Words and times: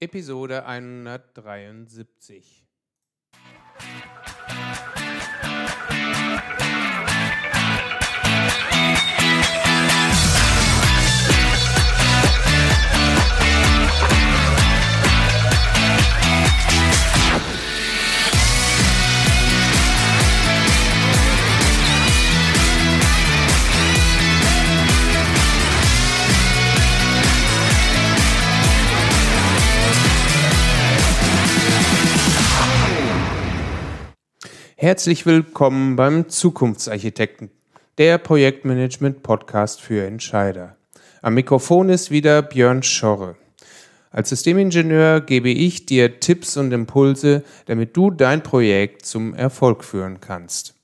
Episode 0.00 0.62
173. 0.64 2.64
Herzlich 34.80 35.26
willkommen 35.26 35.96
beim 35.96 36.28
Zukunftsarchitekten, 36.28 37.50
der 37.98 38.16
Projektmanagement-Podcast 38.16 39.80
für 39.80 40.06
Entscheider. 40.06 40.76
Am 41.20 41.34
Mikrofon 41.34 41.88
ist 41.88 42.12
wieder 42.12 42.42
Björn 42.42 42.84
Schorre. 42.84 43.34
Als 44.12 44.28
Systemingenieur 44.28 45.20
gebe 45.20 45.48
ich 45.48 45.86
dir 45.86 46.20
Tipps 46.20 46.56
und 46.56 46.70
Impulse, 46.70 47.42
damit 47.66 47.96
du 47.96 48.12
dein 48.12 48.44
Projekt 48.44 49.04
zum 49.04 49.34
Erfolg 49.34 49.82
führen 49.82 50.20
kannst. 50.20 50.77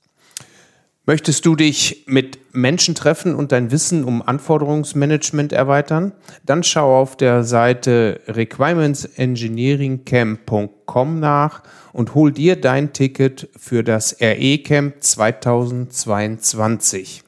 Möchtest 1.07 1.45
du 1.45 1.55
dich 1.55 2.03
mit 2.07 2.55
Menschen 2.55 2.95
treffen 2.95 3.35
und 3.35 3.51
dein 3.51 3.69
Wissen 3.69 4.03
um 4.03 4.23
Anforderungsmanagement 4.23 5.53
erweitern? 5.53 6.13
Dann 6.43 6.63
schau 6.63 6.99
auf 6.99 7.15
der 7.15 7.43
Seite 7.43 8.21
requirementsengineeringcamp.com 8.27 11.19
nach 11.19 11.61
und 11.93 12.15
hol 12.15 12.31
dir 12.31 12.55
dein 12.55 12.91
Ticket 12.91 13.49
für 13.55 13.83
das 13.83 14.17
RE 14.19 14.57
Camp 14.57 14.95
2022. 14.99 17.21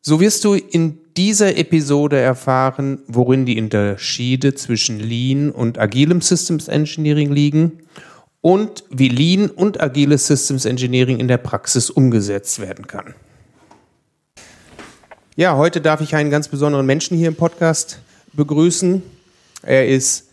So 0.00 0.20
wirst 0.20 0.44
du 0.44 0.54
in 0.54 1.00
dieser 1.18 1.58
Episode 1.58 2.18
erfahren, 2.18 3.00
worin 3.08 3.44
die 3.44 3.60
Unterschiede 3.60 4.54
zwischen 4.54 5.00
Lean 5.00 5.50
und 5.50 5.78
agilem 5.78 6.22
Systems 6.22 6.68
Engineering 6.68 7.30
liegen 7.30 7.80
und 8.44 8.84
wie 8.90 9.08
Lean 9.08 9.48
und 9.48 9.80
agiles 9.80 10.26
Systems 10.26 10.66
Engineering 10.66 11.18
in 11.18 11.28
der 11.28 11.38
Praxis 11.38 11.88
umgesetzt 11.88 12.60
werden 12.60 12.86
kann. 12.86 13.14
Ja, 15.34 15.56
heute 15.56 15.80
darf 15.80 16.02
ich 16.02 16.14
einen 16.14 16.28
ganz 16.28 16.48
besonderen 16.48 16.84
Menschen 16.84 17.16
hier 17.16 17.28
im 17.28 17.36
Podcast 17.36 18.00
begrüßen. 18.34 19.02
Er 19.62 19.88
ist 19.88 20.28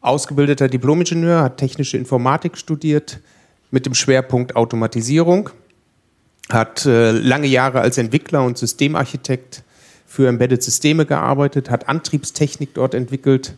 ausgebildeter 0.00 0.68
Diplomingenieur, 0.68 1.42
hat 1.42 1.56
technische 1.56 1.96
Informatik 1.96 2.56
studiert 2.56 3.18
mit 3.72 3.84
dem 3.84 3.94
Schwerpunkt 3.94 4.54
Automatisierung, 4.54 5.50
hat 6.48 6.86
äh, 6.86 7.10
lange 7.10 7.48
Jahre 7.48 7.80
als 7.80 7.98
Entwickler 7.98 8.44
und 8.44 8.58
Systemarchitekt 8.58 9.64
für 10.06 10.28
Embedded 10.28 10.62
Systeme 10.62 11.04
gearbeitet, 11.04 11.68
hat 11.68 11.88
Antriebstechnik 11.88 12.74
dort 12.74 12.94
entwickelt 12.94 13.56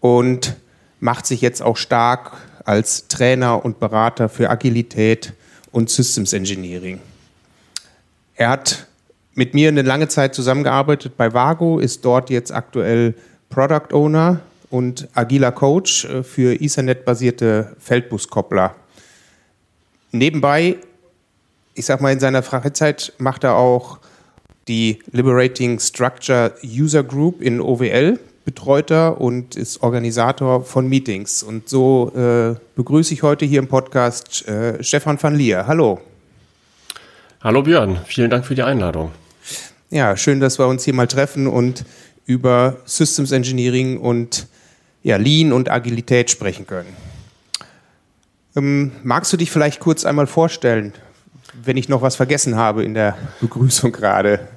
und 0.00 0.56
macht 0.98 1.26
sich 1.26 1.42
jetzt 1.42 1.60
auch 1.60 1.76
stark 1.76 2.38
als 2.64 3.08
Trainer 3.08 3.64
und 3.64 3.78
Berater 3.78 4.28
für 4.28 4.50
Agilität 4.50 5.32
und 5.72 5.90
Systems 5.90 6.32
Engineering. 6.32 7.00
Er 8.36 8.50
hat 8.50 8.86
mit 9.34 9.54
mir 9.54 9.68
eine 9.68 9.82
lange 9.82 10.08
Zeit 10.08 10.34
zusammengearbeitet 10.34 11.16
bei 11.16 11.32
Vago, 11.32 11.78
ist 11.78 12.04
dort 12.04 12.30
jetzt 12.30 12.52
aktuell 12.52 13.14
Product 13.50 13.92
Owner 13.92 14.40
und 14.70 15.08
agiler 15.14 15.52
Coach 15.52 16.04
äh, 16.04 16.22
für 16.22 16.60
Ethernet-basierte 16.60 17.76
Feldbuskoppler. 17.78 18.74
Nebenbei, 20.12 20.76
ich 21.74 21.86
sag 21.86 22.00
mal, 22.00 22.12
in 22.12 22.20
seiner 22.20 22.42
Freizeit 22.42 23.12
macht 23.18 23.44
er 23.44 23.56
auch 23.56 23.98
die 24.68 25.00
Liberating 25.10 25.78
Structure 25.78 26.54
User 26.64 27.02
Group 27.02 27.42
in 27.42 27.60
OWL 27.60 28.18
Betreuter 28.44 29.20
und 29.20 29.56
ist 29.56 29.82
Organisator 29.82 30.64
von 30.64 30.88
Meetings. 30.88 31.42
Und 31.42 31.68
so 31.68 32.12
äh, 32.14 32.54
begrüße 32.76 33.14
ich 33.14 33.22
heute 33.22 33.46
hier 33.46 33.58
im 33.58 33.68
Podcast 33.68 34.46
äh, 34.46 34.82
Stefan 34.82 35.22
van 35.22 35.34
Lier. 35.34 35.66
Hallo. 35.66 36.00
Hallo 37.40 37.62
Björn, 37.62 37.98
vielen 38.06 38.30
Dank 38.30 38.46
für 38.46 38.54
die 38.54 38.62
Einladung. 38.62 39.12
Ja, 39.90 40.16
schön, 40.16 40.40
dass 40.40 40.58
wir 40.58 40.66
uns 40.66 40.84
hier 40.84 40.94
mal 40.94 41.06
treffen 41.06 41.46
und 41.46 41.84
über 42.26 42.76
Systems 42.84 43.32
Engineering 43.32 43.98
und 43.98 44.46
ja, 45.02 45.16
Lean 45.16 45.52
und 45.52 45.70
Agilität 45.70 46.30
sprechen 46.30 46.66
können. 46.66 46.88
Ähm, 48.56 48.92
magst 49.02 49.32
du 49.32 49.36
dich 49.36 49.50
vielleicht 49.50 49.80
kurz 49.80 50.04
einmal 50.04 50.26
vorstellen, 50.26 50.94
wenn 51.62 51.76
ich 51.76 51.88
noch 51.88 52.02
was 52.02 52.16
vergessen 52.16 52.56
habe 52.56 52.84
in 52.84 52.94
der 52.94 53.16
Begrüßung 53.40 53.92
gerade? 53.92 54.48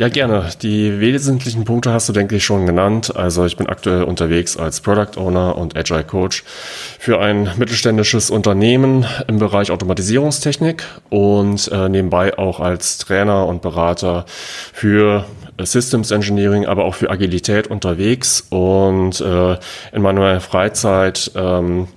Ja, 0.00 0.08
gerne. 0.08 0.48
Die 0.62 1.00
wesentlichen 1.00 1.64
Punkte 1.64 1.92
hast 1.92 2.08
du, 2.08 2.12
denke 2.12 2.36
ich, 2.36 2.44
schon 2.44 2.66
genannt. 2.66 3.16
Also 3.16 3.44
ich 3.46 3.56
bin 3.56 3.66
aktuell 3.66 4.04
unterwegs 4.04 4.56
als 4.56 4.80
Product 4.80 5.16
Owner 5.16 5.58
und 5.58 5.76
Agile 5.76 6.04
Coach 6.04 6.44
für 7.00 7.18
ein 7.18 7.50
mittelständisches 7.56 8.30
Unternehmen 8.30 9.06
im 9.26 9.40
Bereich 9.40 9.72
Automatisierungstechnik 9.72 10.84
und 11.10 11.66
äh, 11.72 11.88
nebenbei 11.88 12.38
auch 12.38 12.60
als 12.60 12.98
Trainer 12.98 13.48
und 13.48 13.60
Berater 13.60 14.24
für 14.72 15.24
Systems 15.60 16.10
Engineering, 16.10 16.66
aber 16.66 16.84
auch 16.84 16.94
für 16.94 17.10
Agilität 17.10 17.66
unterwegs. 17.66 18.46
Und 18.50 19.20
äh, 19.20 19.56
in 19.92 20.02
meiner 20.02 20.40
Freizeit 20.40 21.32
ähm, 21.34 21.88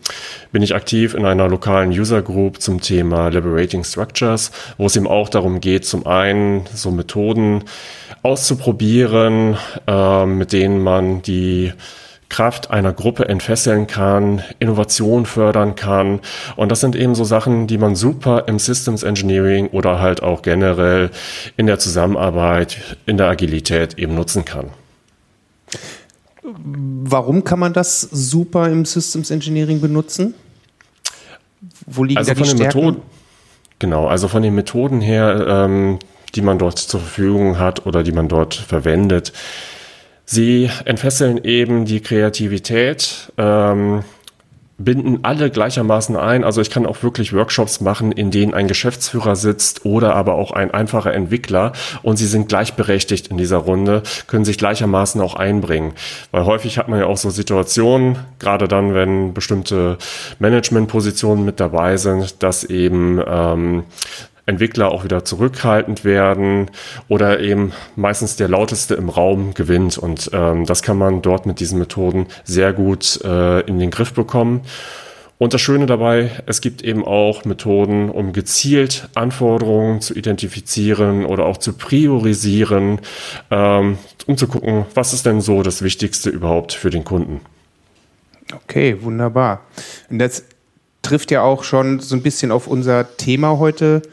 bin 0.51 0.63
ich 0.63 0.75
aktiv 0.75 1.13
in 1.13 1.25
einer 1.25 1.47
lokalen 1.47 1.91
User 1.91 2.21
Group 2.21 2.61
zum 2.61 2.81
Thema 2.81 3.29
Liberating 3.29 3.83
Structures, 3.83 4.51
wo 4.77 4.87
es 4.87 4.95
eben 4.95 5.07
auch 5.07 5.29
darum 5.29 5.61
geht, 5.61 5.85
zum 5.85 6.07
einen 6.07 6.65
so 6.73 6.91
Methoden 6.91 7.63
auszuprobieren, 8.23 9.57
äh, 9.87 10.25
mit 10.25 10.53
denen 10.53 10.81
man 10.81 11.21
die 11.21 11.73
Kraft 12.31 12.71
einer 12.71 12.93
Gruppe 12.93 13.27
entfesseln 13.27 13.87
kann, 13.87 14.41
Innovation 14.59 15.25
fördern 15.25 15.75
kann. 15.75 16.21
Und 16.55 16.71
das 16.71 16.79
sind 16.79 16.95
eben 16.95 17.13
so 17.13 17.25
Sachen, 17.25 17.67
die 17.67 17.77
man 17.77 17.95
super 17.95 18.45
im 18.47 18.57
Systems 18.57 19.03
Engineering 19.03 19.67
oder 19.67 19.99
halt 19.99 20.23
auch 20.23 20.41
generell 20.41 21.11
in 21.57 21.67
der 21.67 21.77
Zusammenarbeit, 21.77 22.97
in 23.05 23.17
der 23.17 23.27
Agilität 23.27 23.99
eben 23.99 24.15
nutzen 24.15 24.45
kann. 24.45 24.69
Warum 26.43 27.43
kann 27.43 27.59
man 27.59 27.73
das 27.73 27.99
super 28.01 28.69
im 28.69 28.85
Systems 28.85 29.29
Engineering 29.29 29.81
benutzen? 29.81 30.33
Wo 31.85 32.05
liegen 32.05 32.17
also 32.17 32.29
da 32.29 32.35
die 32.35 32.39
von 32.39 32.47
den 32.47 32.57
Stärken? 32.57 32.79
Methoden, 32.79 33.01
genau, 33.79 34.07
also 34.07 34.29
von 34.29 34.41
den 34.41 34.55
Methoden 34.55 35.01
her, 35.01 35.45
ähm, 35.47 35.99
die 36.35 36.41
man 36.41 36.57
dort 36.57 36.79
zur 36.79 36.99
Verfügung 36.99 37.59
hat 37.59 37.85
oder 37.85 38.03
die 38.03 38.11
man 38.11 38.27
dort 38.27 38.53
verwendet, 38.53 39.33
Sie 40.33 40.69
entfesseln 40.85 41.43
eben 41.43 41.83
die 41.83 41.99
Kreativität, 41.99 43.33
ähm, 43.37 44.05
binden 44.77 45.19
alle 45.23 45.49
gleichermaßen 45.49 46.15
ein. 46.15 46.45
Also 46.45 46.61
ich 46.61 46.69
kann 46.69 46.85
auch 46.85 47.03
wirklich 47.03 47.33
Workshops 47.33 47.81
machen, 47.81 48.11
in 48.13 48.31
denen 48.31 48.53
ein 48.53 48.67
Geschäftsführer 48.67 49.35
sitzt 49.35 49.85
oder 49.85 50.15
aber 50.15 50.35
auch 50.35 50.51
ein 50.51 50.71
einfacher 50.71 51.13
Entwickler 51.13 51.73
und 52.01 52.15
sie 52.15 52.27
sind 52.27 52.47
gleichberechtigt 52.47 53.27
in 53.27 53.37
dieser 53.37 53.57
Runde, 53.57 54.03
können 54.27 54.45
sich 54.45 54.57
gleichermaßen 54.57 55.19
auch 55.19 55.35
einbringen. 55.35 55.93
Weil 56.31 56.45
häufig 56.45 56.77
hat 56.77 56.87
man 56.87 56.99
ja 56.99 57.07
auch 57.07 57.17
so 57.17 57.29
Situationen, 57.29 58.17
gerade 58.39 58.69
dann, 58.69 58.93
wenn 58.93 59.33
bestimmte 59.33 59.97
Managementpositionen 60.39 61.43
mit 61.43 61.59
dabei 61.59 61.97
sind, 61.97 62.41
dass 62.41 62.63
eben 62.63 63.21
ähm, 63.27 63.83
Entwickler 64.51 64.91
auch 64.91 65.03
wieder 65.03 65.25
zurückhaltend 65.25 66.05
werden 66.05 66.69
oder 67.07 67.39
eben 67.39 67.71
meistens 67.95 68.35
der 68.35 68.47
lauteste 68.47 68.93
im 68.95 69.09
Raum 69.09 69.53
gewinnt. 69.53 69.97
Und 69.97 70.29
ähm, 70.33 70.65
das 70.65 70.83
kann 70.83 70.97
man 70.97 71.21
dort 71.21 71.45
mit 71.45 71.59
diesen 71.59 71.79
Methoden 71.79 72.27
sehr 72.43 72.73
gut 72.73 73.19
äh, 73.23 73.61
in 73.61 73.79
den 73.79 73.89
Griff 73.89 74.13
bekommen. 74.13 74.61
Und 75.39 75.55
das 75.55 75.61
Schöne 75.61 75.87
dabei, 75.87 76.29
es 76.45 76.61
gibt 76.61 76.83
eben 76.83 77.03
auch 77.03 77.45
Methoden, 77.45 78.11
um 78.11 78.31
gezielt 78.31 79.09
Anforderungen 79.15 79.99
zu 79.99 80.13
identifizieren 80.13 81.25
oder 81.25 81.47
auch 81.47 81.57
zu 81.57 81.73
priorisieren, 81.73 82.99
ähm, 83.49 83.97
um 84.27 84.37
zu 84.37 84.47
gucken, 84.47 84.85
was 84.93 85.13
ist 85.13 85.25
denn 85.25 85.41
so 85.41 85.63
das 85.63 85.81
Wichtigste 85.81 86.29
überhaupt 86.29 86.73
für 86.73 86.91
den 86.91 87.03
Kunden. 87.03 87.41
Okay, 88.53 88.97
wunderbar. 89.01 89.65
Und 90.11 90.19
das 90.19 90.43
trifft 91.01 91.31
ja 91.31 91.41
auch 91.41 91.63
schon 91.63 91.99
so 91.99 92.15
ein 92.15 92.21
bisschen 92.21 92.51
auf 92.51 92.67
unser 92.67 93.17
Thema 93.17 93.57
heute 93.57 94.03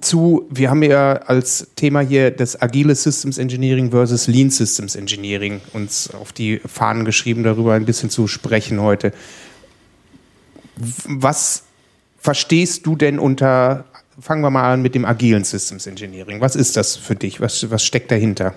zu, 0.00 0.46
wir 0.50 0.70
haben 0.70 0.82
ja 0.82 1.14
als 1.14 1.68
Thema 1.76 2.00
hier 2.00 2.30
das 2.30 2.60
agile 2.60 2.94
Systems 2.94 3.38
Engineering 3.38 3.90
versus 3.90 4.26
Lean 4.26 4.50
Systems 4.50 4.94
Engineering 4.94 5.60
uns 5.72 6.10
auf 6.14 6.32
die 6.32 6.60
Fahnen 6.64 7.04
geschrieben, 7.04 7.42
darüber 7.42 7.74
ein 7.74 7.84
bisschen 7.84 8.10
zu 8.10 8.26
sprechen 8.26 8.80
heute. 8.80 9.12
Was 11.06 11.64
verstehst 12.20 12.86
du 12.86 12.94
denn 12.96 13.18
unter, 13.18 13.84
fangen 14.20 14.42
wir 14.42 14.50
mal 14.50 14.72
an 14.72 14.82
mit 14.82 14.94
dem 14.94 15.04
agilen 15.04 15.44
Systems 15.44 15.86
Engineering. 15.86 16.40
Was 16.40 16.54
ist 16.54 16.76
das 16.76 16.96
für 16.96 17.16
dich? 17.16 17.40
Was, 17.40 17.70
was 17.70 17.84
steckt 17.84 18.10
dahinter? 18.10 18.54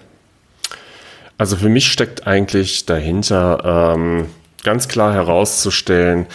Also 1.37 1.55
für 1.55 1.69
mich 1.69 1.91
steckt 1.91 2.27
eigentlich 2.27 2.85
dahinter, 2.85 3.95
ähm, 3.95 4.27
ganz 4.63 4.87
klar 4.87 5.13
herauszustellen, 5.13 6.27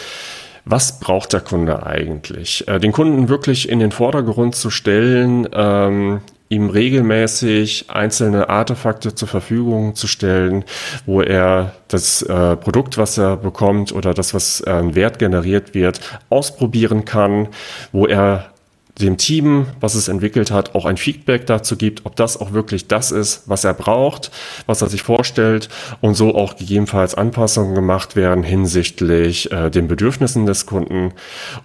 was 0.68 1.00
braucht 1.00 1.32
der 1.32 1.40
Kunde 1.40 1.84
eigentlich? 1.86 2.66
Äh, 2.68 2.78
den 2.78 2.92
Kunden 2.92 3.28
wirklich 3.28 3.68
in 3.68 3.78
den 3.78 3.90
Vordergrund 3.90 4.54
zu 4.54 4.70
stellen, 4.70 5.48
ähm, 5.52 6.20
ihm 6.50 6.70
regelmäßig 6.70 7.86
einzelne 7.88 8.48
Artefakte 8.48 9.14
zur 9.14 9.28
Verfügung 9.28 9.94
zu 9.94 10.06
stellen, 10.06 10.64
wo 11.06 11.20
er 11.20 11.74
das 11.88 12.22
äh, 12.22 12.56
Produkt, 12.56 12.98
was 12.98 13.18
er 13.18 13.36
bekommt 13.36 13.92
oder 13.92 14.14
das, 14.14 14.34
was 14.34 14.62
an 14.62 14.94
Wert 14.94 15.18
generiert 15.18 15.74
wird, 15.74 16.00
ausprobieren 16.30 17.04
kann, 17.04 17.48
wo 17.92 18.06
er 18.06 18.50
dem 19.00 19.16
Team, 19.16 19.66
was 19.80 19.94
es 19.94 20.08
entwickelt 20.08 20.50
hat, 20.50 20.74
auch 20.74 20.84
ein 20.84 20.96
Feedback 20.96 21.46
dazu 21.46 21.76
gibt, 21.76 22.04
ob 22.06 22.16
das 22.16 22.38
auch 22.40 22.52
wirklich 22.52 22.88
das 22.88 23.10
ist, 23.10 23.42
was 23.46 23.64
er 23.64 23.74
braucht, 23.74 24.30
was 24.66 24.82
er 24.82 24.88
sich 24.88 25.02
vorstellt 25.02 25.68
und 26.00 26.14
so 26.14 26.34
auch 26.34 26.56
gegebenenfalls 26.56 27.14
Anpassungen 27.14 27.74
gemacht 27.74 28.16
werden 28.16 28.42
hinsichtlich 28.42 29.50
äh, 29.52 29.70
den 29.70 29.88
Bedürfnissen 29.88 30.46
des 30.46 30.66
Kunden 30.66 31.12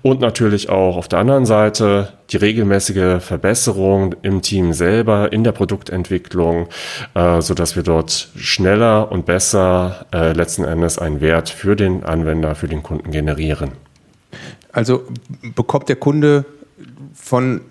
und 0.02 0.22
natürlich 0.22 0.70
auch 0.70 0.98
auf 0.98 1.08
der 1.08 1.20
anderen 1.20 1.46
Seite 1.46 2.14
die 2.32 2.38
regelmäßige 2.38 3.22
Verbesserung 3.22 4.16
im 4.22 4.42
Team 4.42 4.74
selber, 4.74 5.32
in 5.32 5.44
der 5.44 5.52
Produktentwicklung, 5.52 6.68
äh, 7.14 7.42
so 7.42 7.54
dass 7.54 7.76
wir 7.76 7.84
dort 7.84 8.30
schneller 8.36 9.12
und 9.12 9.26
besser 9.26 10.06
äh, 10.14 10.34
letzten 10.34 10.64
Endes 10.64 10.98
einen 10.98 11.22
Wert 11.22 11.50
für 11.50 11.76
den 11.76 12.04
Anwender, 12.04 12.56
für 12.56 12.68
den 12.68 12.84
Kunden 12.84 13.12
generieren. 13.12 13.72
Also 14.72 15.04
bekommt 15.56 15.90
der 15.90 15.96
Kunde 15.96 16.46
von 17.14 17.62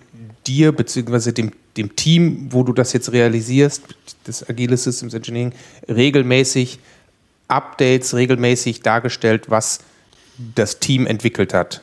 dir 0.47 0.73
bzw. 0.73 1.33
Dem, 1.33 1.53
dem 1.77 1.97
Team, 1.97 2.49
wo 2.51 2.63
du 2.63 2.73
das 2.73 2.93
jetzt 2.93 3.13
realisierst, 3.13 3.83
das 4.25 4.49
Agile 4.49 4.77
Systems 4.77 5.15
Engineering, 5.15 5.53
regelmäßig 5.89 6.79
Updates, 7.49 8.15
regelmäßig 8.15 8.83
dargestellt, 8.83 9.45
was 9.49 9.81
das 10.55 10.79
Team 10.79 11.07
entwickelt 11.07 11.53
hat. 11.55 11.83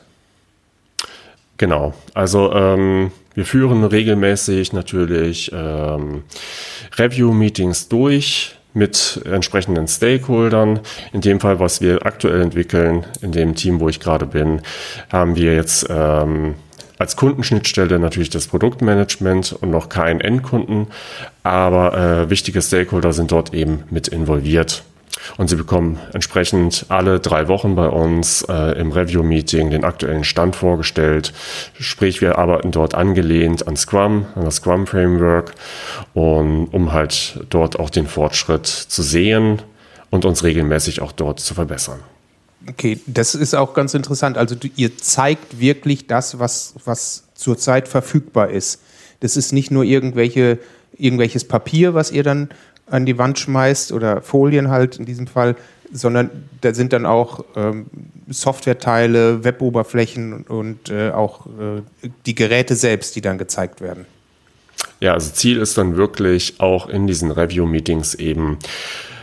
Genau, 1.58 1.94
also 2.14 2.52
ähm, 2.52 3.12
wir 3.34 3.44
führen 3.44 3.84
regelmäßig 3.84 4.72
natürlich 4.72 5.50
ähm, 5.52 6.24
Review-Meetings 6.96 7.88
durch 7.88 8.56
mit 8.72 9.20
entsprechenden 9.24 9.86
Stakeholdern. 9.88 10.80
In 11.12 11.20
dem 11.20 11.40
Fall, 11.40 11.60
was 11.60 11.80
wir 11.80 12.06
aktuell 12.06 12.40
entwickeln, 12.40 13.06
in 13.20 13.32
dem 13.32 13.54
Team, 13.54 13.80
wo 13.80 13.88
ich 13.88 14.00
gerade 14.00 14.26
bin, 14.26 14.62
haben 15.10 15.36
wir 15.36 15.54
jetzt 15.54 15.86
ähm, 15.90 16.54
als 17.00 17.16
Kundenschnittstelle 17.16 17.98
natürlich 17.98 18.28
das 18.28 18.46
Produktmanagement 18.46 19.54
und 19.54 19.70
noch 19.70 19.88
keinen 19.88 20.20
Endkunden, 20.20 20.88
aber 21.42 21.96
äh, 21.96 22.30
wichtige 22.30 22.60
Stakeholder 22.60 23.14
sind 23.14 23.32
dort 23.32 23.54
eben 23.54 23.84
mit 23.88 24.08
involviert. 24.08 24.84
Und 25.38 25.48
sie 25.48 25.56
bekommen 25.56 25.98
entsprechend 26.12 26.84
alle 26.90 27.18
drei 27.18 27.48
Wochen 27.48 27.74
bei 27.74 27.88
uns 27.88 28.42
äh, 28.42 28.78
im 28.78 28.92
Review-Meeting 28.92 29.70
den 29.70 29.84
aktuellen 29.84 30.24
Stand 30.24 30.56
vorgestellt. 30.56 31.32
Sprich, 31.78 32.20
wir 32.20 32.36
arbeiten 32.36 32.70
dort 32.70 32.94
angelehnt 32.94 33.66
an 33.66 33.76
Scrum, 33.76 34.26
an 34.34 34.44
das 34.44 34.56
Scrum-Framework, 34.56 35.54
und, 36.12 36.66
um 36.66 36.92
halt 36.92 37.40
dort 37.48 37.78
auch 37.78 37.88
den 37.88 38.08
Fortschritt 38.08 38.66
zu 38.66 39.02
sehen 39.02 39.62
und 40.10 40.26
uns 40.26 40.44
regelmäßig 40.44 41.00
auch 41.00 41.12
dort 41.12 41.40
zu 41.40 41.54
verbessern. 41.54 42.00
Okay, 42.68 43.00
das 43.06 43.34
ist 43.34 43.54
auch 43.54 43.72
ganz 43.74 43.94
interessant. 43.94 44.36
Also 44.36 44.54
ihr 44.76 44.96
zeigt 44.98 45.60
wirklich 45.60 46.06
das, 46.06 46.38
was, 46.38 46.74
was 46.84 47.24
zurzeit 47.34 47.88
verfügbar 47.88 48.50
ist. 48.50 48.82
Das 49.20 49.36
ist 49.36 49.52
nicht 49.52 49.70
nur 49.70 49.84
irgendwelche, 49.84 50.58
irgendwelches 50.96 51.44
Papier, 51.44 51.94
was 51.94 52.10
ihr 52.10 52.22
dann 52.22 52.50
an 52.86 53.06
die 53.06 53.18
Wand 53.18 53.38
schmeißt 53.38 53.92
oder 53.92 54.20
Folien 54.20 54.68
halt 54.68 54.98
in 54.98 55.06
diesem 55.06 55.26
Fall, 55.26 55.56
sondern 55.92 56.30
da 56.60 56.74
sind 56.74 56.92
dann 56.92 57.06
auch 57.06 57.44
ähm, 57.56 57.86
Softwareteile, 58.28 59.44
Weboberflächen 59.44 60.32
und, 60.32 60.50
und 60.50 60.90
äh, 60.90 61.10
auch 61.10 61.46
äh, 61.46 61.82
die 62.26 62.34
Geräte 62.34 62.76
selbst, 62.76 63.16
die 63.16 63.20
dann 63.20 63.38
gezeigt 63.38 63.80
werden. 63.80 64.06
Ja, 65.00 65.14
also 65.14 65.32
Ziel 65.32 65.58
ist 65.58 65.78
dann 65.78 65.96
wirklich 65.96 66.60
auch 66.60 66.88
in 66.88 67.06
diesen 67.06 67.30
Review-Meetings 67.30 68.14
eben 68.14 68.58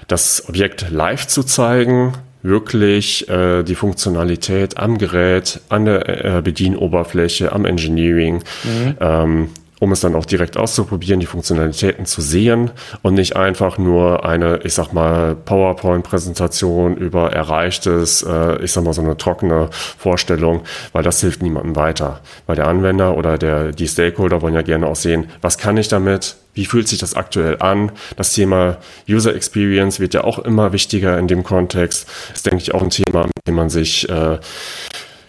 das 0.07 0.47
Objekt 0.47 0.89
live 0.89 1.27
zu 1.27 1.43
zeigen, 1.43 2.13
wirklich 2.41 3.27
äh, 3.29 3.63
die 3.63 3.75
Funktionalität 3.75 4.77
am 4.77 4.97
Gerät, 4.97 5.61
an 5.69 5.85
der 5.85 6.37
äh, 6.37 6.41
Bedienoberfläche, 6.41 7.51
am 7.51 7.65
Engineering, 7.65 8.43
mhm. 8.63 8.97
ähm, 8.99 9.49
um 9.79 9.91
es 9.91 9.99
dann 9.99 10.15
auch 10.15 10.25
direkt 10.25 10.57
auszuprobieren, 10.57 11.19
die 11.19 11.25
Funktionalitäten 11.25 12.05
zu 12.05 12.21
sehen 12.21 12.71
und 13.03 13.13
nicht 13.13 13.35
einfach 13.35 13.77
nur 13.77 14.25
eine, 14.25 14.61
ich 14.63 14.73
sag 14.73 14.91
mal, 14.91 15.35
PowerPoint-Präsentation 15.35 16.97
über 16.97 17.31
Erreichtes, 17.31 18.23
äh, 18.23 18.63
ich 18.63 18.71
sag 18.71 18.83
mal, 18.83 18.93
so 18.93 19.01
eine 19.01 19.17
trockene 19.17 19.69
Vorstellung, 19.71 20.61
weil 20.93 21.03
das 21.03 21.21
hilft 21.21 21.43
niemandem 21.43 21.75
weiter. 21.75 22.21
Weil 22.47 22.55
der 22.55 22.67
Anwender 22.67 23.15
oder 23.15 23.37
der, 23.37 23.71
die 23.71 23.87
Stakeholder 23.87 24.41
wollen 24.41 24.55
ja 24.55 24.63
gerne 24.63 24.87
auch 24.87 24.95
sehen, 24.95 25.29
was 25.41 25.57
kann 25.57 25.77
ich 25.77 25.87
damit, 25.87 26.37
wie 26.57 26.65
fühlt 26.65 26.87
sich 26.87 26.99
das 26.99 27.13
aktuell 27.13 27.61
an? 27.61 27.91
Das 28.15 28.33
Thema 28.33 28.77
User 29.07 29.33
Experience 29.35 29.99
wird 29.99 30.15
ja 30.15 30.23
auch 30.23 30.39
immer 30.39 30.73
wichtiger 30.73 31.17
in 31.17 31.27
dem 31.27 31.43
Kontext. 31.43 32.07
Das 32.29 32.37
ist, 32.37 32.45
denke 32.45 32.63
ich, 32.63 32.73
auch 32.73 32.81
ein 32.81 32.89
Thema, 32.89 33.25
mit 33.25 33.47
dem 33.47 33.55
man 33.55 33.69
sich 33.69 34.09
äh, 34.09 34.39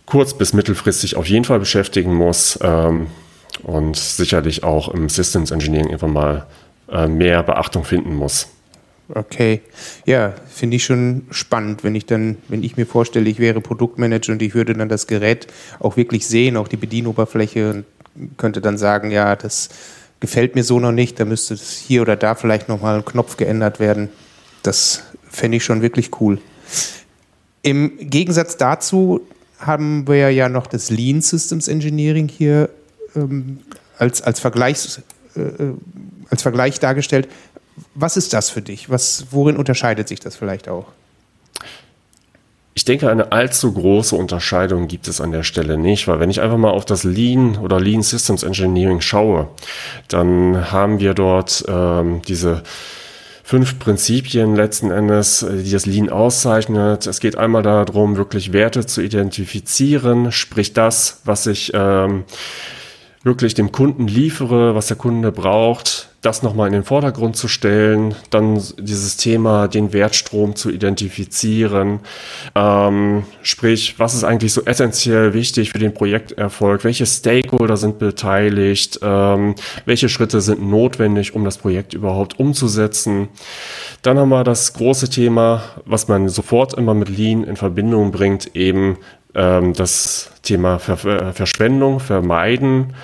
kurz- 0.06 0.36
bis 0.36 0.54
mittelfristig 0.54 1.16
auf 1.16 1.26
jeden 1.26 1.44
Fall 1.44 1.60
beschäftigen 1.60 2.14
muss 2.14 2.58
ähm, 2.62 3.08
und 3.62 3.96
sicherlich 3.96 4.64
auch 4.64 4.88
im 4.88 5.08
Systems 5.08 5.50
Engineering 5.50 5.88
irgendwann 5.88 6.12
mal 6.12 6.46
äh, 6.90 7.06
mehr 7.06 7.42
Beachtung 7.42 7.84
finden 7.84 8.14
muss. 8.14 8.48
Okay, 9.14 9.62
ja, 10.04 10.34
finde 10.48 10.76
ich 10.76 10.84
schon 10.84 11.26
spannend, 11.30 11.82
wenn 11.82 11.94
ich 11.94 12.04
dann, 12.04 12.36
wenn 12.48 12.62
ich 12.62 12.76
mir 12.76 12.84
vorstelle, 12.86 13.28
ich 13.28 13.38
wäre 13.38 13.60
Produktmanager 13.62 14.32
und 14.32 14.42
ich 14.42 14.54
würde 14.54 14.74
dann 14.74 14.88
das 14.88 15.06
Gerät 15.06 15.46
auch 15.78 15.96
wirklich 15.96 16.26
sehen, 16.26 16.58
auch 16.58 16.68
die 16.68 16.76
Bedienoberfläche 16.76 17.70
und 17.70 17.84
könnte 18.36 18.60
dann 18.60 18.76
sagen, 18.76 19.10
ja, 19.10 19.34
das 19.34 19.70
gefällt 20.20 20.54
mir 20.54 20.64
so 20.64 20.80
noch 20.80 20.92
nicht, 20.92 21.20
da 21.20 21.24
müsste 21.24 21.54
hier 21.54 22.02
oder 22.02 22.16
da 22.16 22.34
vielleicht 22.34 22.68
nochmal 22.68 22.96
ein 22.96 23.04
Knopf 23.04 23.36
geändert 23.36 23.80
werden. 23.80 24.08
Das 24.62 25.02
fände 25.30 25.56
ich 25.56 25.64
schon 25.64 25.82
wirklich 25.82 26.20
cool. 26.20 26.38
Im 27.62 27.96
Gegensatz 27.98 28.56
dazu 28.56 29.20
haben 29.58 30.06
wir 30.06 30.30
ja 30.30 30.48
noch 30.48 30.66
das 30.66 30.90
Lean 30.90 31.20
Systems 31.20 31.68
Engineering 31.68 32.28
hier 32.28 32.70
ähm, 33.16 33.60
als, 33.98 34.22
als, 34.22 34.40
Vergleichs, 34.40 35.02
äh, 35.36 35.40
äh 35.40 35.74
als 36.30 36.42
Vergleich 36.42 36.78
dargestellt. 36.78 37.28
Was 37.94 38.16
ist 38.16 38.32
das 38.32 38.50
für 38.50 38.62
dich? 38.62 38.90
Was, 38.90 39.26
worin 39.30 39.56
unterscheidet 39.56 40.08
sich 40.08 40.20
das 40.20 40.36
vielleicht 40.36 40.68
auch? 40.68 40.86
Ich 42.78 42.84
denke, 42.84 43.10
eine 43.10 43.32
allzu 43.32 43.72
große 43.72 44.14
Unterscheidung 44.14 44.86
gibt 44.86 45.08
es 45.08 45.20
an 45.20 45.32
der 45.32 45.42
Stelle 45.42 45.76
nicht, 45.76 46.06
weil 46.06 46.20
wenn 46.20 46.30
ich 46.30 46.40
einfach 46.40 46.58
mal 46.58 46.70
auf 46.70 46.84
das 46.84 47.02
Lean 47.02 47.56
oder 47.56 47.80
Lean 47.80 48.04
Systems 48.04 48.44
Engineering 48.44 49.00
schaue, 49.00 49.48
dann 50.06 50.70
haben 50.70 51.00
wir 51.00 51.14
dort 51.14 51.64
ähm, 51.66 52.22
diese 52.28 52.62
fünf 53.42 53.80
Prinzipien 53.80 54.54
letzten 54.54 54.92
Endes, 54.92 55.42
äh, 55.42 55.64
die 55.64 55.72
das 55.72 55.86
Lean 55.86 56.08
auszeichnet. 56.08 57.08
Es 57.08 57.18
geht 57.18 57.36
einmal 57.36 57.64
darum, 57.64 58.16
wirklich 58.16 58.52
Werte 58.52 58.86
zu 58.86 59.02
identifizieren, 59.02 60.30
sprich 60.30 60.72
das, 60.72 61.22
was 61.24 61.48
ich 61.48 61.72
ähm, 61.74 62.22
wirklich 63.24 63.54
dem 63.54 63.72
Kunden 63.72 64.06
liefere, 64.06 64.76
was 64.76 64.86
der 64.86 64.98
Kunde 64.98 65.32
braucht, 65.32 66.07
das 66.20 66.42
nochmal 66.42 66.66
in 66.66 66.72
den 66.72 66.82
Vordergrund 66.82 67.36
zu 67.36 67.46
stellen, 67.46 68.14
dann 68.30 68.60
dieses 68.76 69.16
Thema, 69.16 69.68
den 69.68 69.92
Wertstrom 69.92 70.56
zu 70.56 70.70
identifizieren, 70.70 72.00
ähm, 72.56 73.22
sprich, 73.42 73.98
was 73.98 74.14
ist 74.14 74.24
eigentlich 74.24 74.52
so 74.52 74.64
essentiell 74.64 75.32
wichtig 75.32 75.70
für 75.70 75.78
den 75.78 75.94
Projekterfolg, 75.94 76.82
welche 76.82 77.06
Stakeholder 77.06 77.76
sind 77.76 78.00
beteiligt, 78.00 78.98
ähm, 79.00 79.54
welche 79.84 80.08
Schritte 80.08 80.40
sind 80.40 80.60
notwendig, 80.68 81.36
um 81.36 81.44
das 81.44 81.58
Projekt 81.58 81.94
überhaupt 81.94 82.40
umzusetzen. 82.40 83.28
Dann 84.02 84.18
haben 84.18 84.30
wir 84.30 84.42
das 84.42 84.72
große 84.72 85.10
Thema, 85.10 85.62
was 85.84 86.08
man 86.08 86.28
sofort 86.28 86.74
immer 86.74 86.94
mit 86.94 87.08
Lean 87.08 87.44
in 87.44 87.56
Verbindung 87.56 88.10
bringt, 88.10 88.56
eben 88.56 88.98
ähm, 89.36 89.72
das 89.72 90.32
Thema 90.42 90.78
Ver 90.80 91.32
Verschwendung 91.32 92.00
vermeiden. 92.00 92.94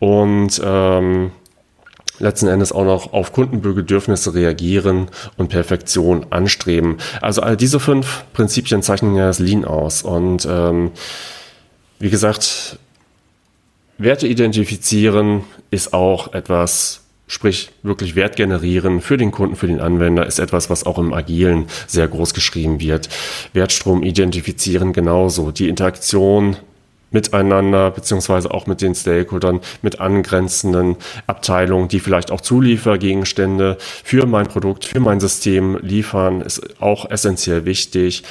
Und 0.00 0.60
ähm, 0.64 1.30
letzten 2.18 2.48
Endes 2.48 2.72
auch 2.72 2.84
noch 2.84 3.12
auf 3.12 3.32
Kundenbedürfnisse 3.32 4.34
reagieren 4.34 5.08
und 5.36 5.48
Perfektion 5.48 6.26
anstreben. 6.30 6.96
Also 7.20 7.42
all 7.42 7.56
diese 7.56 7.80
fünf 7.80 8.24
Prinzipien 8.32 8.82
zeichnen 8.82 9.16
ja 9.16 9.26
das 9.26 9.38
Lean 9.38 9.64
aus. 9.64 10.02
Und 10.02 10.46
ähm, 10.50 10.90
wie 11.98 12.10
gesagt, 12.10 12.78
Werte 13.98 14.26
identifizieren 14.26 15.44
ist 15.70 15.94
auch 15.94 16.34
etwas, 16.34 17.02
sprich 17.26 17.70
wirklich 17.82 18.14
Wert 18.14 18.36
generieren 18.36 19.00
für 19.00 19.16
den 19.16 19.30
Kunden, 19.30 19.56
für 19.56 19.66
den 19.66 19.80
Anwender, 19.80 20.26
ist 20.26 20.38
etwas, 20.38 20.68
was 20.68 20.84
auch 20.84 20.98
im 20.98 21.14
Agilen 21.14 21.66
sehr 21.86 22.06
groß 22.06 22.34
geschrieben 22.34 22.78
wird. 22.80 23.08
Wertstrom 23.52 24.02
identifizieren 24.02 24.92
genauso. 24.92 25.50
Die 25.50 25.68
Interaktion 25.68 26.56
miteinander, 27.10 27.90
beziehungsweise 27.90 28.50
auch 28.50 28.66
mit 28.66 28.82
den 28.82 28.94
Stakeholdern, 28.94 29.60
mit 29.82 30.00
angrenzenden 30.00 30.96
Abteilungen, 31.26 31.88
die 31.88 32.00
vielleicht 32.00 32.30
auch 32.30 32.40
Zuliefergegenstände 32.40 33.78
für 33.80 34.26
mein 34.26 34.46
Produkt, 34.46 34.84
für 34.84 35.00
mein 35.00 35.20
System 35.20 35.78
liefern, 35.82 36.40
ist 36.40 36.80
auch 36.80 37.10
essentiell 37.10 37.64
wichtig. 37.64 38.22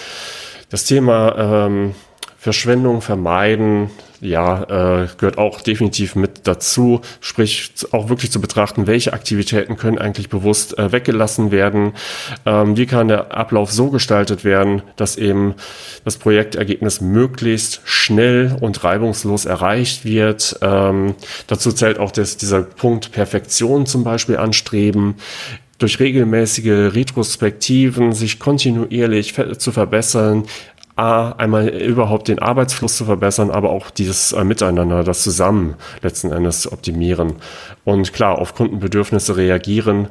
Das 0.70 0.86
Thema 0.86 1.66
ähm, 1.68 1.96
Verschwendung 2.38 3.02
vermeiden, 3.02 3.90
ja, 4.22 4.64
äh, 5.04 5.08
gehört 5.18 5.38
auch 5.38 5.62
definitiv 5.62 6.16
mit 6.16 6.48
dazu. 6.48 7.02
Sprich, 7.22 7.72
auch 7.92 8.10
wirklich 8.10 8.32
zu 8.32 8.42
betrachten, 8.42 8.88
welche 8.88 9.14
Aktivitäten 9.14 9.78
können 9.78 9.98
eigentlich 9.98 10.30
bewusst 10.30 10.78
äh, 10.78 10.92
weggelassen 10.92 11.52
werden. 11.52 11.94
Ähm, 12.46 12.78
wie 12.78 12.86
kann 12.86 13.08
der 13.08 13.36
Ablauf 13.36 13.72
so 13.72 13.90
gestaltet 13.90 14.44
werden, 14.44 14.82
dass 14.96 15.18
eben 15.18 15.56
das 16.04 16.18
Projektergebnis 16.18 17.02
möglichst 17.02 17.82
schnell 17.84 18.56
und 18.60 18.84
reibungslos 18.84 19.46
erreicht 19.46 20.06
wird. 20.06 20.58
Ähm, 20.62 21.16
dazu 21.48 21.72
zählt 21.72 22.00
auch 22.00 22.12
das, 22.12 22.38
dieser 22.38 22.62
Punkt 22.62 23.12
Perfektion 23.12 23.86
zum 23.86 24.04
Beispiel 24.04 24.38
anstreben 24.38 25.16
durch 25.78 26.00
regelmäßige 26.00 26.94
Retrospektiven 26.96 28.14
sich 28.14 28.40
kontinuierlich 28.40 29.34
zu 29.58 29.72
verbessern, 29.72 30.46
A, 30.96 31.32
einmal 31.32 31.68
überhaupt 31.68 32.30
den 32.30 32.40
Arbeitsfluss 32.40 32.96
zu 32.96 33.06
verbessern, 33.06 33.52
aber 33.52 33.70
auch 33.70 33.90
dieses 33.90 34.32
äh, 34.32 34.44
Miteinander, 34.46 35.04
das 35.04 35.24
Zusammen 35.24 35.76
letzten 36.02 36.32
Endes 36.32 36.62
zu 36.62 36.72
optimieren. 36.72 37.34
Und 37.84 38.14
klar, 38.14 38.40
auf 38.40 38.56
Kundenbedürfnisse 38.56 39.36
reagieren, 39.36 40.08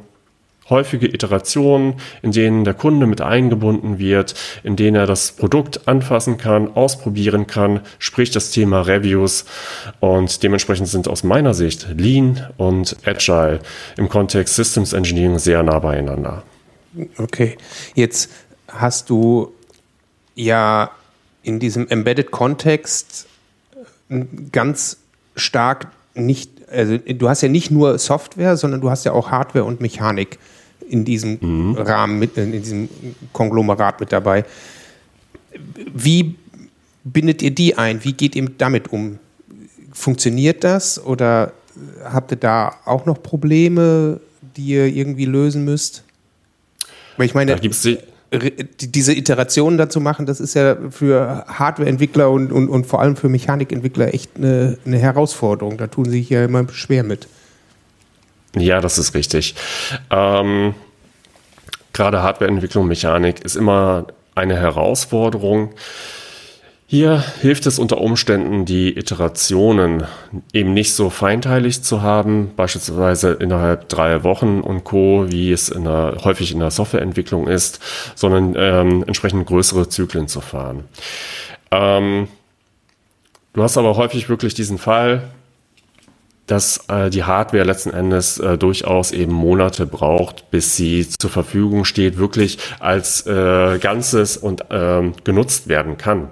häufige 0.69 1.07
Iterationen, 1.07 1.95
in 2.21 2.31
denen 2.31 2.63
der 2.63 2.73
Kunde 2.73 3.05
mit 3.07 3.21
eingebunden 3.21 3.99
wird, 3.99 4.35
in 4.63 4.75
denen 4.75 4.95
er 4.95 5.05
das 5.05 5.31
Produkt 5.31 5.87
anfassen 5.87 6.37
kann, 6.37 6.75
ausprobieren 6.75 7.47
kann, 7.47 7.81
sprich 7.99 8.31
das 8.31 8.51
Thema 8.51 8.81
Reviews. 8.81 9.45
Und 9.99 10.43
dementsprechend 10.43 10.87
sind 10.87 11.07
aus 11.07 11.23
meiner 11.23 11.53
Sicht 11.53 11.87
Lean 11.97 12.47
und 12.57 12.95
Agile 13.05 13.59
im 13.97 14.09
Kontext 14.09 14.55
Systems 14.55 14.93
Engineering 14.93 15.39
sehr 15.39 15.63
nah 15.63 15.79
beieinander. 15.79 16.43
Okay, 17.17 17.57
jetzt 17.93 18.31
hast 18.67 19.09
du 19.09 19.51
ja 20.35 20.91
in 21.43 21.59
diesem 21.59 21.87
Embedded-Kontext 21.87 23.27
äh, 24.09 24.25
ganz 24.51 24.97
stark 25.35 25.87
nicht, 26.13 26.49
also 26.71 26.97
du 26.97 27.29
hast 27.29 27.41
ja 27.41 27.49
nicht 27.49 27.71
nur 27.71 27.97
Software, 27.97 28.57
sondern 28.57 28.81
du 28.81 28.89
hast 28.89 29.05
ja 29.05 29.11
auch 29.11 29.31
Hardware 29.31 29.65
und 29.65 29.81
Mechanik 29.81 30.37
in 30.89 31.05
diesem 31.05 31.37
mhm. 31.41 31.75
Rahmen, 31.75 32.19
mit, 32.19 32.37
in 32.37 32.51
diesem 32.51 32.89
Konglomerat 33.33 33.99
mit 33.99 34.11
dabei. 34.11 34.45
Wie 35.93 36.35
bindet 37.03 37.41
ihr 37.41 37.51
die 37.51 37.77
ein? 37.77 38.03
Wie 38.03 38.13
geht 38.13 38.35
ihr 38.35 38.49
damit 38.57 38.91
um? 38.91 39.19
Funktioniert 39.93 40.63
das 40.63 41.03
oder 41.03 41.53
habt 42.03 42.31
ihr 42.31 42.37
da 42.37 42.75
auch 42.85 43.05
noch 43.05 43.21
Probleme, 43.21 44.19
die 44.57 44.67
ihr 44.67 44.87
irgendwie 44.87 45.25
lösen 45.25 45.63
müsst? 45.63 46.03
Weil 47.17 47.27
ich 47.27 47.33
meine, 47.33 47.53
da 47.53 47.57
gibt 47.57 47.75
es 47.75 47.87
diese 48.39 49.13
Iterationen 49.13 49.77
dazu 49.77 49.99
machen, 49.99 50.25
das 50.25 50.39
ist 50.39 50.53
ja 50.53 50.77
für 50.89 51.45
Hardwareentwickler 51.47 52.29
und, 52.29 52.51
und, 52.51 52.69
und 52.69 52.85
vor 52.85 53.01
allem 53.01 53.15
für 53.15 53.29
Mechanikentwickler 53.29 54.13
echt 54.13 54.31
eine, 54.37 54.77
eine 54.85 54.97
Herausforderung. 54.97 55.77
Da 55.77 55.87
tun 55.87 56.05
sie 56.05 56.19
sich 56.19 56.29
ja 56.29 56.45
immer 56.45 56.67
schwer 56.71 57.03
mit. 57.03 57.27
Ja, 58.55 58.79
das 58.81 58.97
ist 58.97 59.13
richtig. 59.13 59.55
Ähm, 60.09 60.75
gerade 61.93 62.23
Hardwareentwicklung, 62.23 62.87
Mechanik 62.87 63.43
ist 63.43 63.55
immer 63.55 64.07
eine 64.33 64.55
Herausforderung. 64.55 65.73
Hier 66.87 67.23
hilft 67.41 67.65
es 67.65 67.79
unter 67.79 67.97
Umständen, 67.97 68.65
die 68.65 68.95
Iterationen 68.95 70.03
eben 70.53 70.75
nicht 70.75 70.93
so 70.93 71.09
feinteilig 71.09 71.81
zu 71.81 72.03
haben, 72.03 72.51
beispielsweise 72.55 73.31
innerhalb 73.31 73.89
drei 73.89 74.23
Wochen 74.23 74.61
und 74.61 74.83
Co., 74.83 75.25
wie 75.27 75.51
es 75.51 75.69
in 75.69 75.85
der, 75.85 76.17
häufig 76.23 76.51
in 76.51 76.59
der 76.59 76.69
Softwareentwicklung 76.69 77.47
ist, 77.47 77.79
sondern 78.13 78.53
ähm, 78.55 79.03
entsprechend 79.07 79.47
größere 79.47 79.89
Zyklen 79.89 80.27
zu 80.27 80.41
fahren. 80.41 80.83
Ähm, 81.71 82.27
du 83.53 83.63
hast 83.63 83.79
aber 83.79 83.97
häufig 83.97 84.29
wirklich 84.29 84.53
diesen 84.53 84.77
Fall, 84.77 85.23
dass 86.45 86.87
äh, 86.87 87.09
die 87.09 87.23
Hardware 87.23 87.63
letzten 87.63 87.89
Endes 87.89 88.37
äh, 88.37 88.59
durchaus 88.59 89.11
eben 89.11 89.33
Monate 89.33 89.87
braucht, 89.87 90.51
bis 90.51 90.75
sie 90.75 91.09
zur 91.09 91.31
Verfügung 91.31 91.83
steht, 91.83 92.19
wirklich 92.19 92.59
als 92.79 93.25
äh, 93.25 93.79
Ganzes 93.79 94.37
und 94.37 94.65
ähm, 94.69 95.13
genutzt 95.23 95.67
werden 95.67 95.97
kann. 95.97 96.29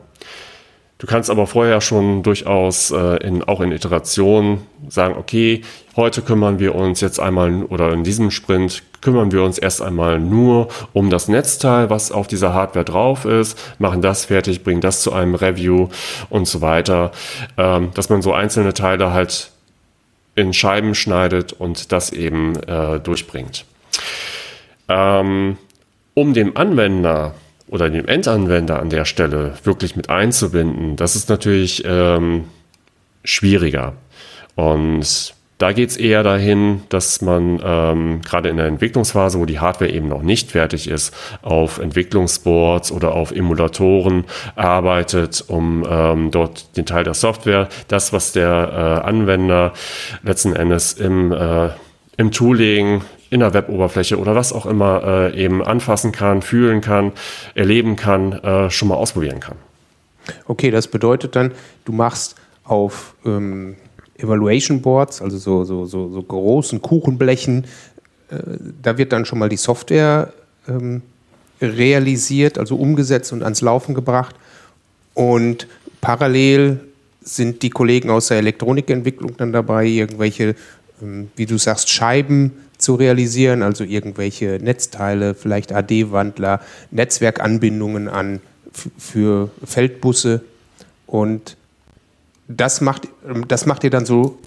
Du 1.03 1.07
kannst 1.07 1.29
aber 1.29 1.47
vorher 1.47 1.81
schon 1.81 2.23
durchaus 2.23 2.89
äh, 2.91 3.17
in, 3.27 3.43
auch 3.43 3.59
in 3.59 3.73
Iterationen 3.73 4.61
sagen, 4.87 5.15
okay, 5.17 5.61
heute 5.97 6.21
kümmern 6.21 6.59
wir 6.59 6.75
uns 6.75 7.01
jetzt 7.01 7.19
einmal 7.19 7.63
oder 7.63 7.91
in 7.91 8.05
diesem 8.05 8.31
Sprint 8.31 8.83
kümmern 9.01 9.33
wir 9.33 9.43
uns 9.43 9.57
erst 9.57 9.81
einmal 9.81 10.17
nur 10.17 10.69
um 10.93 11.09
das 11.09 11.27
Netzteil, 11.27 11.89
was 11.89 12.13
auf 12.13 12.27
dieser 12.27 12.53
Hardware 12.53 12.85
drauf 12.85 13.25
ist, 13.25 13.59
machen 13.79 14.01
das 14.01 14.23
fertig, 14.23 14.63
bringen 14.63 14.79
das 14.79 15.01
zu 15.01 15.11
einem 15.11 15.35
Review 15.35 15.89
und 16.29 16.47
so 16.47 16.61
weiter, 16.61 17.11
ähm, 17.57 17.89
dass 17.95 18.07
man 18.07 18.21
so 18.21 18.31
einzelne 18.31 18.73
Teile 18.73 19.11
halt 19.11 19.51
in 20.35 20.53
Scheiben 20.53 20.95
schneidet 20.95 21.51
und 21.51 21.91
das 21.91 22.13
eben 22.13 22.55
äh, 22.63 23.01
durchbringt. 23.01 23.65
Ähm, 24.87 25.57
um 26.13 26.33
dem 26.33 26.55
Anwender 26.55 27.33
oder 27.67 27.89
dem 27.89 28.07
Endanwender 28.07 28.79
an 28.79 28.89
der 28.89 29.05
Stelle 29.05 29.53
wirklich 29.63 29.95
mit 29.95 30.09
einzubinden, 30.09 30.95
das 30.95 31.15
ist 31.15 31.29
natürlich 31.29 31.83
ähm, 31.85 32.45
schwieriger. 33.23 33.93
Und 34.55 35.33
da 35.63 35.71
geht 35.71 35.91
es 35.91 35.97
eher 35.97 36.23
dahin, 36.23 36.81
dass 36.89 37.21
man 37.21 37.57
ähm, 37.63 38.21
gerade 38.21 38.49
in 38.49 38.57
der 38.57 38.65
Entwicklungsphase, 38.65 39.39
wo 39.39 39.45
die 39.45 39.59
Hardware 39.59 39.89
eben 39.89 40.09
noch 40.09 40.21
nicht 40.21 40.51
fertig 40.51 40.89
ist, 40.89 41.15
auf 41.41 41.79
Entwicklungsboards 41.79 42.91
oder 42.91 43.13
auf 43.13 43.31
Emulatoren 43.31 44.25
arbeitet, 44.55 45.45
um 45.47 45.85
ähm, 45.89 46.31
dort 46.31 46.75
den 46.75 46.85
Teil 46.85 47.05
der 47.05 47.13
Software, 47.13 47.69
das, 47.87 48.11
was 48.11 48.33
der 48.33 48.49
äh, 49.03 49.07
Anwender 49.07 49.71
letzten 50.23 50.53
Endes 50.53 50.93
im, 50.93 51.31
äh, 51.31 51.69
im 52.17 52.31
Tooling 52.31 53.01
in 53.33 53.39
der 53.39 53.53
Weboberfläche 53.55 54.19
oder 54.19 54.35
was 54.35 54.53
auch 54.53 54.67
immer 54.67 55.03
äh, 55.33 55.43
eben 55.43 55.63
anfassen 55.63 56.11
kann, 56.11 56.43
fühlen 56.43 56.81
kann, 56.81 57.13
erleben 57.55 57.95
kann, 57.95 58.33
äh, 58.33 58.69
schon 58.69 58.89
mal 58.89 58.95
ausprobieren 58.95 59.39
kann. 59.39 59.55
Okay, 60.45 60.69
das 60.69 60.87
bedeutet 60.87 61.35
dann, 61.35 61.51
du 61.83 61.93
machst 61.93 62.35
auf 62.63 63.15
ähm, 63.25 63.75
Evaluation 64.17 64.83
Boards, 64.83 65.19
also 65.19 65.39
so, 65.39 65.63
so, 65.63 65.85
so, 65.85 66.09
so 66.09 66.21
großen 66.21 66.79
Kuchenblechen, 66.79 67.65
äh, 68.29 68.35
da 68.83 68.99
wird 68.99 69.11
dann 69.11 69.25
schon 69.25 69.39
mal 69.39 69.49
die 69.49 69.57
Software 69.57 70.31
ähm, 70.67 71.01
realisiert, 71.59 72.59
also 72.59 72.75
umgesetzt 72.75 73.33
und 73.33 73.41
ans 73.41 73.61
Laufen 73.61 73.95
gebracht. 73.95 74.35
Und 75.15 75.67
parallel 76.01 76.81
sind 77.23 77.63
die 77.63 77.71
Kollegen 77.71 78.11
aus 78.11 78.27
der 78.27 78.37
Elektronikentwicklung 78.37 79.37
dann 79.37 79.51
dabei, 79.51 79.87
irgendwelche, 79.87 80.53
ähm, 81.01 81.31
wie 81.35 81.47
du 81.47 81.57
sagst, 81.57 81.89
Scheiben 81.89 82.51
zu 82.83 82.95
realisieren, 82.95 83.63
also 83.63 83.83
irgendwelche 83.83 84.59
Netzteile, 84.61 85.33
vielleicht 85.33 85.71
AD-Wandler, 85.71 86.59
Netzwerkanbindungen 86.91 88.07
an 88.07 88.41
für 88.97 89.49
Feldbusse 89.63 90.41
und 91.07 91.57
das 92.47 92.81
macht, 92.81 93.07
das 93.47 93.65
macht 93.65 93.83
ihr 93.83 93.89
dann 93.89 94.05
so 94.05 94.37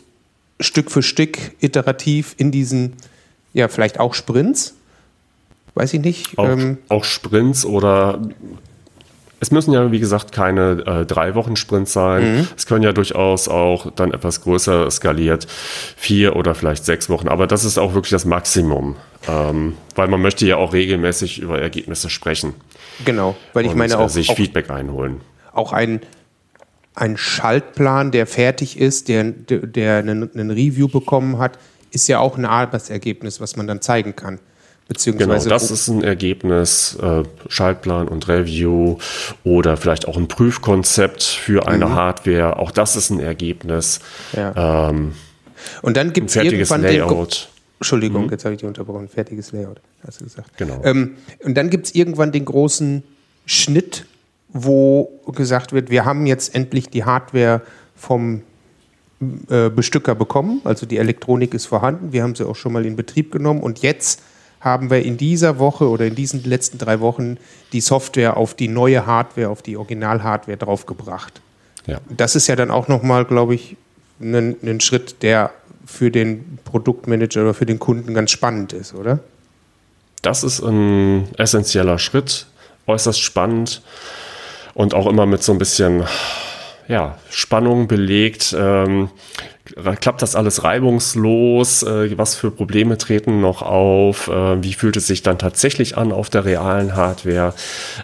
Stück 0.60 0.90
für 0.90 1.02
Stück 1.02 1.38
iterativ 1.60 2.34
in 2.38 2.50
diesen, 2.50 2.94
ja, 3.52 3.68
vielleicht 3.68 4.00
auch 4.00 4.14
Sprints, 4.14 4.74
weiß 5.74 5.94
ich 5.94 6.00
nicht. 6.00 6.38
Auch, 6.38 6.48
ähm, 6.48 6.78
auch 6.88 7.04
Sprints 7.04 7.64
oder 7.64 8.20
es 9.38 9.50
müssen 9.50 9.72
ja, 9.72 9.92
wie 9.92 10.00
gesagt, 10.00 10.32
keine 10.32 10.82
äh, 10.86 11.06
drei 11.06 11.34
Wochen 11.34 11.56
Sprints 11.56 11.92
sein. 11.92 12.36
Mhm. 12.38 12.48
Es 12.56 12.66
können 12.66 12.82
ja 12.82 12.92
durchaus 12.92 13.48
auch 13.48 13.90
dann 13.92 14.12
etwas 14.12 14.40
größer 14.42 14.90
skaliert, 14.90 15.46
vier 15.96 16.36
oder 16.36 16.54
vielleicht 16.54 16.84
sechs 16.84 17.10
Wochen. 17.10 17.28
Aber 17.28 17.46
das 17.46 17.64
ist 17.64 17.78
auch 17.78 17.94
wirklich 17.94 18.10
das 18.10 18.24
Maximum, 18.24 18.96
ähm, 19.28 19.76
weil 19.94 20.08
man 20.08 20.22
möchte 20.22 20.46
ja 20.46 20.56
auch 20.56 20.72
regelmäßig 20.72 21.40
über 21.40 21.60
Ergebnisse 21.60 22.08
sprechen. 22.08 22.54
Genau, 23.04 23.36
weil 23.52 23.66
ich 23.66 23.72
und, 23.72 23.78
meine 23.78 23.94
äh, 23.94 23.96
auch 23.96 24.06
äh, 24.06 24.10
sich 24.10 24.30
auch, 24.30 24.36
Feedback 24.36 24.70
einholen. 24.70 25.20
Auch 25.52 25.72
ein 25.72 26.00
ein 26.96 27.18
Schaltplan, 27.18 28.10
der 28.10 28.26
fertig 28.26 28.80
ist, 28.80 29.08
der, 29.08 29.24
der, 29.24 29.58
der 29.58 29.98
einen, 29.98 30.32
einen 30.32 30.50
Review 30.50 30.88
bekommen 30.88 31.38
hat, 31.38 31.58
ist 31.90 32.08
ja 32.08 32.18
auch 32.20 32.38
ein 32.38 32.46
Arbeitsergebnis, 32.46 33.40
was 33.40 33.56
man 33.56 33.66
dann 33.66 33.82
zeigen 33.82 34.16
kann. 34.16 34.38
Beziehungsweise 34.88 35.48
genau, 35.48 35.54
das 35.54 35.70
ist 35.72 35.88
ein 35.88 36.04
Ergebnis, 36.04 36.96
äh, 37.02 37.24
Schaltplan 37.48 38.06
und 38.06 38.28
Review 38.28 38.98
oder 39.42 39.76
vielleicht 39.76 40.06
auch 40.06 40.16
ein 40.16 40.28
Prüfkonzept 40.28 41.24
für 41.24 41.66
eine 41.66 41.86
mhm. 41.86 41.94
Hardware. 41.94 42.58
Auch 42.58 42.70
das 42.70 42.94
ist 42.94 43.10
ein 43.10 43.18
Ergebnis. 43.18 43.98
Ja. 44.32 44.90
Ähm, 44.90 45.12
und 45.82 45.96
dann 45.96 46.12
gibt 46.12 46.30
es 46.30 46.36
irgendwann 46.36 46.82
Layout. 46.82 47.48
Den, 47.50 47.56
Entschuldigung, 47.80 48.26
mhm. 48.26 48.30
jetzt 48.30 48.44
habe 48.44 48.54
ich 48.54 48.60
die 48.60 48.66
unterbrochen. 48.66 49.08
Fertiges 49.08 49.50
Layout, 49.50 49.80
hast 50.06 50.20
du 50.20 50.24
gesagt. 50.24 50.56
Genau. 50.56 50.80
Ähm, 50.84 51.16
und 51.42 51.56
dann 51.56 51.68
gibt 51.68 51.86
es 51.86 51.94
irgendwann 51.94 52.30
den 52.30 52.44
großen 52.44 53.02
Schnitt, 53.44 54.06
wo 54.52 55.20
gesagt 55.26 55.72
wird, 55.72 55.90
wir 55.90 56.04
haben 56.04 56.26
jetzt 56.26 56.54
endlich 56.54 56.90
die 56.90 57.04
Hardware 57.04 57.62
vom 57.96 58.42
äh, 59.48 59.68
Bestücker 59.68 60.14
bekommen, 60.14 60.60
also 60.64 60.86
die 60.86 60.98
Elektronik 60.98 61.54
ist 61.54 61.66
vorhanden, 61.66 62.12
wir 62.12 62.22
haben 62.22 62.34
sie 62.34 62.46
auch 62.46 62.54
schon 62.54 62.72
mal 62.72 62.86
in 62.86 62.96
Betrieb 62.96 63.32
genommen 63.32 63.60
und 63.60 63.80
jetzt 63.80 64.22
haben 64.66 64.90
wir 64.90 65.02
in 65.02 65.16
dieser 65.16 65.58
Woche 65.58 65.88
oder 65.88 66.04
in 66.04 66.14
diesen 66.14 66.44
letzten 66.44 66.76
drei 66.76 67.00
Wochen 67.00 67.38
die 67.72 67.80
Software 67.80 68.36
auf 68.36 68.54
die 68.54 68.68
neue 68.68 69.06
Hardware, 69.06 69.48
auf 69.48 69.62
die 69.62 69.76
Original-Hardware 69.76 70.58
draufgebracht. 70.58 71.40
Ja. 71.86 72.00
Das 72.10 72.34
ist 72.34 72.48
ja 72.48 72.56
dann 72.56 72.70
auch 72.70 72.88
nochmal, 72.88 73.24
glaube 73.24 73.54
ich, 73.54 73.76
ein, 74.20 74.56
ein 74.62 74.80
Schritt, 74.80 75.22
der 75.22 75.52
für 75.86 76.10
den 76.10 76.58
Produktmanager 76.64 77.42
oder 77.42 77.54
für 77.54 77.66
den 77.66 77.78
Kunden 77.78 78.12
ganz 78.12 78.32
spannend 78.32 78.72
ist, 78.72 78.92
oder? 78.94 79.20
Das 80.20 80.42
ist 80.42 80.60
ein 80.60 81.28
essentieller 81.38 81.98
Schritt, 82.00 82.46
äußerst 82.88 83.20
spannend 83.20 83.82
und 84.74 84.94
auch 84.94 85.06
immer 85.06 85.26
mit 85.26 85.44
so 85.44 85.52
ein 85.52 85.58
bisschen 85.58 86.04
ja, 86.88 87.16
Spannung 87.30 87.86
belegt. 87.86 88.54
Ähm, 88.58 89.10
klappt 90.00 90.22
das 90.22 90.34
alles 90.34 90.64
reibungslos? 90.64 91.82
Äh, 91.82 92.16
was 92.16 92.34
für 92.34 92.50
Probleme 92.50 92.98
treten 92.98 93.40
noch 93.40 93.62
auf? 93.62 94.28
Äh, 94.28 94.62
wie 94.62 94.72
fühlt 94.72 94.96
es 94.96 95.06
sich 95.06 95.22
dann 95.22 95.38
tatsächlich 95.38 95.96
an 95.96 96.12
auf 96.12 96.30
der 96.30 96.44
realen 96.44 96.94
Hardware? 96.94 97.54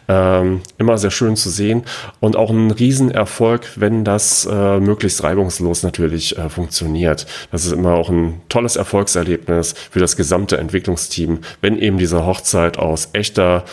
Ähm, 0.09 0.63
immer 0.79 0.99
sehr 0.99 1.11
schön 1.11 1.37
zu 1.37 1.51
sehen 1.51 1.85
und 2.21 2.37
auch 2.37 2.51
ein 2.51 2.71
Riesenerfolg, 2.71 3.71
wenn 3.77 4.05
das 4.05 4.47
äh, 4.51 4.81
möglichst 4.81 5.23
reibungslos 5.23 5.83
natürlich 5.83 6.37
äh, 6.39 6.49
funktioniert. 6.49 7.27
Das 7.51 7.65
ist 7.65 7.73
immer 7.73 7.95
auch 7.95 8.11
ein 8.11 8.41
tolles 8.49 8.77
Erfolgserlebnis 8.77 9.75
für 9.91 10.01
das 10.01 10.17
gesamte 10.17 10.59
Entwicklungsteam, 10.59 11.41
wenn 11.61 11.79
eben 11.79 11.99
diese 11.99 12.27
Hochzeit 12.27 12.79
aus 12.79 13.11
echter 13.13 13.65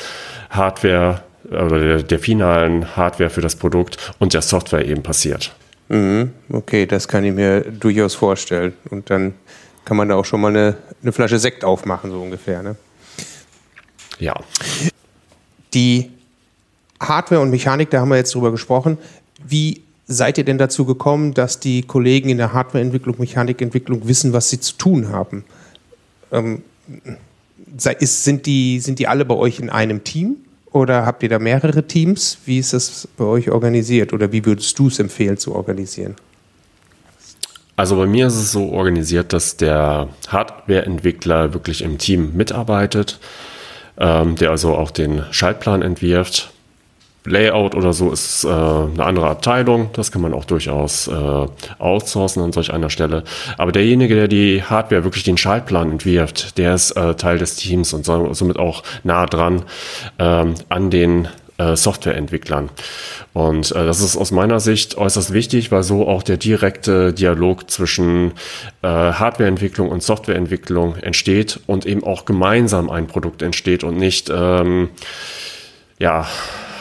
Hardware 0.50 1.22
oder 1.50 1.80
der, 1.80 2.04
der 2.04 2.20
finalen 2.20 2.96
Hardware 2.96 3.30
für 3.30 3.42
das 3.42 3.56
Produkt 3.56 3.98
und 4.20 4.34
der 4.34 4.42
Software 4.42 4.86
eben 4.86 5.04
passiert. 5.04 5.54
Mhm, 5.90 6.32
okay, 6.52 6.86
das 6.86 7.08
kann 7.08 7.24
ich 7.24 7.34
mir 7.34 7.62
durchaus 7.62 8.16
vorstellen. 8.16 8.74
Und 8.90 9.10
dann 9.10 9.34
kann 9.86 9.98
man 9.98 10.08
da 10.08 10.16
auch 10.16 10.26
schon 10.26 10.40
mal 10.40 10.50
eine, 10.50 10.78
eine 11.02 11.12
Flasche 11.12 11.40
Sekt 11.40 11.66
aufmachen, 11.66 12.12
so 12.12 12.22
ungefähr. 12.22 12.62
Ne? 12.62 12.76
Ja. 14.20 14.36
Die 15.74 16.12
Hardware 17.00 17.42
und 17.42 17.50
Mechanik, 17.50 17.90
da 17.90 18.02
haben 18.02 18.10
wir 18.10 18.18
jetzt 18.18 18.34
drüber 18.36 18.52
gesprochen. 18.52 19.00
Wie 19.44 19.82
seid 20.08 20.38
ihr 20.38 20.44
denn 20.44 20.58
dazu 20.58 20.86
gekommen, 20.86 21.34
dass 21.34 21.60
die 21.60 21.82
Kollegen 21.82 22.30
in 22.30 22.38
der 22.38 22.54
Hardwareentwicklung, 22.54 23.16
Mechanikentwicklung 23.18 24.08
wissen, 24.08 24.32
was 24.32 24.50
sie 24.50 24.60
zu 24.60 24.76
tun 24.78 25.10
haben? 25.10 25.44
Ähm, 26.32 26.64
ist, 28.00 28.24
sind, 28.24 28.46
die, 28.46 28.80
sind 28.80 29.00
die 29.00 29.08
alle 29.08 29.26
bei 29.26 29.36
euch 29.36 29.60
in 29.60 29.70
einem 29.70 30.04
Team? 30.04 30.38
Oder 30.72 31.06
habt 31.06 31.24
ihr 31.24 31.30
da 31.30 31.40
mehrere 31.40 31.88
Teams? 31.88 32.38
Wie 32.46 32.60
ist 32.60 32.74
das 32.74 33.08
bei 33.18 33.26
euch 33.26 33.50
organisiert? 33.50 34.14
Oder 34.14 34.32
wie 34.32 34.46
würdest 34.46 34.78
du 34.78 34.88
es 34.88 35.00
empfehlen 35.00 35.38
zu 35.38 35.56
organisieren? 35.56 36.16
Also 37.76 37.96
bei 37.96 38.06
mir 38.06 38.28
ist 38.28 38.36
es 38.36 38.52
so 38.52 38.70
organisiert, 38.72 39.32
dass 39.34 39.56
der 39.56 40.10
Hardware-Entwickler 40.28 41.54
wirklich 41.54 41.82
im 41.82 41.98
Team 41.98 42.36
mitarbeitet, 42.36 43.20
ähm, 43.98 44.36
der 44.36 44.52
also 44.52 44.76
auch 44.76 44.92
den 44.92 45.24
Schaltplan 45.32 45.82
entwirft 45.82 46.52
Layout 47.30 47.76
oder 47.76 47.94
so 47.94 48.12
ist 48.12 48.44
äh, 48.44 48.48
eine 48.48 49.04
andere 49.06 49.28
Abteilung. 49.28 49.90
Das 49.94 50.12
kann 50.12 50.22
man 50.22 50.34
auch 50.34 50.46
durchaus 50.46 51.08
äh, 51.08 51.46
outsourcen 51.80 52.44
an 52.44 52.52
solch 52.52 52.74
einer 52.74 52.90
Stelle. 52.90 53.24
Aber 53.58 53.72
derjenige, 53.72 54.16
der 54.16 54.28
die 54.28 54.64
Hardware 54.64 55.04
wirklich 55.04 55.24
den 55.24 55.38
Schaltplan 55.38 55.92
entwirft, 55.92 56.58
der 56.58 56.76
ist 56.76 56.92
äh, 56.92 57.16
Teil 57.16 57.38
des 57.38 57.56
Teams 57.56 57.94
und 57.94 58.06
somit 58.06 58.58
auch 58.58 58.84
nah 59.04 59.26
dran 59.26 59.64
ähm, 60.18 60.56
an 60.70 60.90
den 60.90 61.28
äh, 61.60 61.76
Softwareentwicklern. 61.76 62.70
Und 63.34 63.72
äh, 63.72 63.86
das 63.86 64.00
ist 64.00 64.18
aus 64.18 64.32
meiner 64.32 64.60
Sicht 64.60 64.98
äußerst 64.98 65.34
wichtig, 65.34 65.72
weil 65.72 65.84
so 65.84 66.08
auch 66.08 66.24
der 66.24 66.38
direkte 66.38 67.14
Dialog 67.14 67.70
zwischen 67.70 68.32
äh, 68.82 68.88
Hardwareentwicklung 68.88 69.90
und 69.90 70.02
Softwareentwicklung 70.02 70.96
entsteht 70.96 71.60
und 71.68 71.86
eben 71.86 72.04
auch 72.04 72.26
gemeinsam 72.26 72.90
ein 72.90 73.08
Produkt 73.08 73.42
entsteht 73.42 73.84
und 73.84 73.98
nicht 73.98 74.32
ähm, 74.34 74.90
ja 76.00 76.26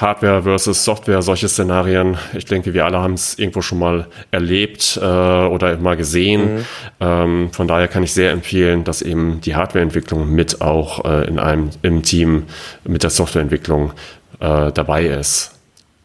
Hardware 0.01 0.43
versus 0.43 0.85
Software, 0.85 1.23
solche 1.23 1.49
Szenarien. 1.49 2.17
Ich 2.35 2.45
denke, 2.45 2.75
wir 2.75 2.85
alle 2.85 2.99
haben 2.99 3.15
es 3.15 3.39
irgendwo 3.39 3.63
schon 3.63 3.79
mal 3.79 4.07
erlebt 4.31 4.99
äh, 5.01 5.05
oder 5.05 5.77
mal 5.79 5.97
gesehen. 5.97 6.57
Mhm. 6.57 6.65
Ähm, 7.01 7.49
von 7.53 7.69
daher 7.69 7.89
kann 7.89 8.03
ich 8.03 8.13
sehr 8.13 8.31
empfehlen, 8.33 8.85
dass 8.85 9.03
eben 9.03 9.41
die 9.41 9.57
Hardwareentwicklung 9.57 10.31
mit 10.31 10.61
auch 10.61 11.05
äh, 11.05 11.27
in 11.27 11.39
einem 11.39 11.71
im 11.83 12.03
Team 12.03 12.45
mit 12.85 13.03
der 13.03 13.11
Softwareentwicklung 13.11 13.93
äh, 14.41 14.73
dabei 14.73 15.07
ist. 15.07 15.55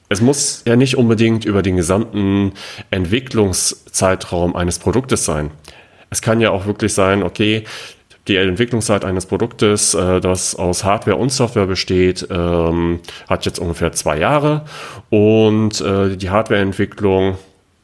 Es 0.09 0.21
muss 0.21 0.63
ja 0.67 0.75
nicht 0.75 0.97
unbedingt 0.97 1.45
über 1.45 1.61
den 1.61 1.75
gesamten 1.75 2.53
Entwicklungszeitraum 2.91 4.55
eines 4.55 4.77
Produktes 4.79 5.25
sein. 5.25 5.51
Es 6.09 6.21
kann 6.21 6.39
ja 6.39 6.51
auch 6.51 6.67
wirklich 6.67 6.93
sein, 6.93 7.23
okay, 7.23 7.63
die 8.27 8.37
Entwicklungszeit 8.37 9.03
eines 9.03 9.25
Produktes, 9.25 9.93
äh, 9.93 10.21
das 10.21 10.55
aus 10.55 10.83
Hardware 10.83 11.17
und 11.17 11.31
Software 11.31 11.65
besteht, 11.65 12.27
ähm, 12.29 12.99
hat 13.27 13.45
jetzt 13.45 13.59
ungefähr 13.59 13.91
zwei 13.91 14.17
Jahre. 14.17 14.65
Und 15.09 15.81
äh, 15.81 16.15
die 16.15 16.29
Hardwareentwicklung 16.29 17.37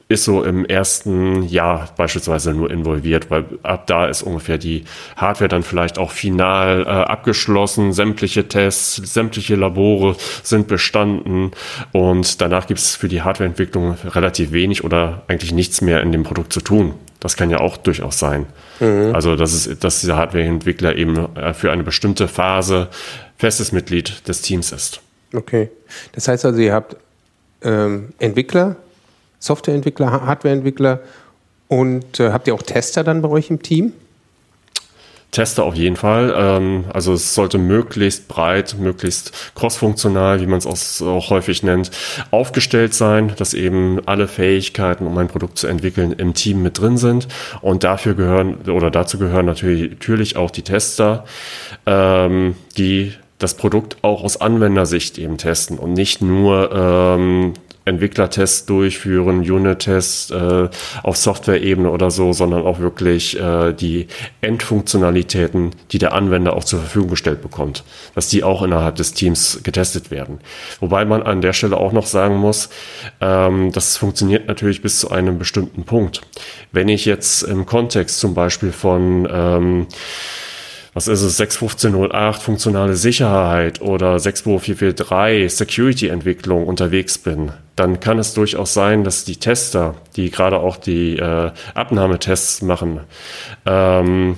ist 0.09 0.23
so 0.23 0.43
im 0.43 0.65
ersten 0.65 1.43
Jahr 1.43 1.89
beispielsweise 1.95 2.51
nur 2.51 2.71
involviert, 2.71 3.29
weil 3.29 3.45
ab 3.61 3.85
da 3.85 4.07
ist 4.07 4.23
ungefähr 4.23 4.57
die 4.57 4.83
Hardware 5.15 5.49
dann 5.49 5.61
vielleicht 5.61 5.99
auch 5.99 6.11
final 6.11 6.81
äh, 6.81 6.85
abgeschlossen, 6.89 7.93
sämtliche 7.93 8.47
Tests, 8.47 8.95
sämtliche 8.95 9.55
Labore 9.55 10.15
sind 10.41 10.67
bestanden 10.67 11.51
und 11.91 12.41
danach 12.41 12.65
gibt 12.65 12.79
es 12.79 12.95
für 12.95 13.07
die 13.07 13.21
Hardwareentwicklung 13.21 13.97
relativ 14.03 14.51
wenig 14.51 14.83
oder 14.83 15.21
eigentlich 15.27 15.53
nichts 15.53 15.79
mehr 15.81 16.01
in 16.01 16.11
dem 16.11 16.23
Produkt 16.23 16.53
zu 16.53 16.61
tun. 16.61 16.95
Das 17.19 17.35
kann 17.37 17.51
ja 17.51 17.59
auch 17.59 17.77
durchaus 17.77 18.17
sein. 18.17 18.47
Mhm. 18.79 19.13
Also, 19.13 19.35
dass, 19.35 19.53
es, 19.53 19.77
dass 19.77 19.99
dieser 20.01 20.17
Hardwareentwickler 20.17 20.95
eben 20.95 21.35
äh, 21.35 21.53
für 21.53 21.71
eine 21.71 21.83
bestimmte 21.83 22.27
Phase 22.27 22.87
festes 23.37 23.71
Mitglied 23.71 24.27
des 24.27 24.41
Teams 24.41 24.71
ist. 24.71 25.01
Okay. 25.33 25.69
Das 26.13 26.27
heißt 26.27 26.45
also, 26.45 26.59
ihr 26.59 26.73
habt 26.73 26.95
ähm, 27.61 28.13
Entwickler, 28.17 28.77
Softwareentwickler, 29.39 30.11
Hardwareentwickler 30.25 30.99
und 31.67 32.19
äh, 32.19 32.31
habt 32.31 32.47
ihr 32.47 32.53
auch 32.53 32.63
Tester 32.63 33.03
dann 33.03 33.21
bei 33.21 33.29
euch 33.29 33.49
im 33.49 33.61
Team? 33.61 33.93
Tester 35.31 35.63
auf 35.63 35.75
jeden 35.75 35.95
Fall. 35.95 36.33
Ähm, 36.35 36.85
also 36.91 37.13
es 37.13 37.35
sollte 37.35 37.59
möglichst 37.59 38.27
breit, 38.27 38.75
möglichst 38.79 39.53
crossfunktional, 39.53 40.41
wie 40.41 40.47
man 40.47 40.57
es 40.57 40.65
auch, 40.65 41.07
auch, 41.07 41.29
häufig 41.29 41.61
nennt, 41.61 41.91
aufgestellt 42.31 42.95
sein, 42.95 43.33
dass 43.37 43.53
eben 43.53 44.01
alle 44.07 44.27
Fähigkeiten, 44.27 45.05
um 45.05 45.17
ein 45.19 45.27
Produkt 45.27 45.59
zu 45.59 45.67
entwickeln, 45.67 46.13
im 46.13 46.33
Team 46.33 46.63
mit 46.63 46.79
drin 46.79 46.97
sind. 46.97 47.27
Und 47.61 47.83
dafür 47.83 48.15
gehören 48.15 48.69
oder 48.69 48.89
dazu 48.89 49.19
gehören 49.19 49.45
natürlich, 49.45 49.91
natürlich 49.91 50.35
auch 50.35 50.49
die 50.49 50.63
Tester, 50.63 51.25
ähm, 51.85 52.55
die 52.77 53.13
das 53.37 53.53
Produkt 53.53 53.97
auch 54.01 54.23
aus 54.23 54.41
Anwendersicht 54.41 55.17
eben 55.17 55.37
testen 55.37 55.77
und 55.77 55.93
nicht 55.93 56.21
nur 56.21 56.71
ähm, 56.73 57.53
Entwicklertests 57.85 58.65
durchführen, 58.65 59.39
Unit-Tests 59.39 60.31
äh, 60.31 60.69
auf 61.03 61.17
Software-Ebene 61.17 61.89
oder 61.89 62.11
so, 62.11 62.33
sondern 62.33 62.63
auch 62.63 62.79
wirklich 62.79 63.39
äh, 63.39 63.73
die 63.73 64.07
Endfunktionalitäten, 64.41 65.71
die 65.91 65.97
der 65.97 66.13
Anwender 66.13 66.55
auch 66.55 66.63
zur 66.63 66.79
Verfügung 66.79 67.09
gestellt 67.09 67.41
bekommt, 67.41 67.83
dass 68.15 68.29
die 68.29 68.43
auch 68.43 68.61
innerhalb 68.61 68.95
des 68.95 69.13
Teams 69.13 69.61
getestet 69.63 70.11
werden. 70.11 70.39
Wobei 70.79 71.05
man 71.05 71.23
an 71.23 71.41
der 71.41 71.53
Stelle 71.53 71.77
auch 71.77 71.91
noch 71.91 72.05
sagen 72.05 72.37
muss, 72.37 72.69
ähm, 73.21 73.71
das 73.71 73.97
funktioniert 73.97 74.47
natürlich 74.47 74.81
bis 74.81 74.99
zu 74.99 75.09
einem 75.09 75.39
bestimmten 75.39 75.83
Punkt. 75.83 76.21
Wenn 76.71 76.89
ich 76.89 77.05
jetzt 77.05 77.43
im 77.43 77.65
Kontext 77.65 78.19
zum 78.19 78.33
Beispiel 78.33 78.71
von 78.71 79.27
ähm, 79.31 79.87
was 80.99 81.07
ist 81.07 81.21
es, 81.21 81.37
61508 81.37 82.41
funktionale 82.41 82.93
Sicherheit 82.97 83.79
oder 83.79 84.19
62443 84.19 85.55
Security-Entwicklung 85.55 86.67
unterwegs 86.67 87.17
bin, 87.17 87.53
dann 87.77 88.01
kann 88.01 88.19
es 88.19 88.33
durchaus 88.33 88.73
sein, 88.73 89.05
dass 89.05 89.23
die 89.23 89.37
Tester, 89.37 89.95
die 90.17 90.29
gerade 90.29 90.59
auch 90.59 90.75
die 90.75 91.15
äh, 91.15 91.51
Abnahmetests 91.73 92.63
machen, 92.63 92.99
ähm, 93.65 94.35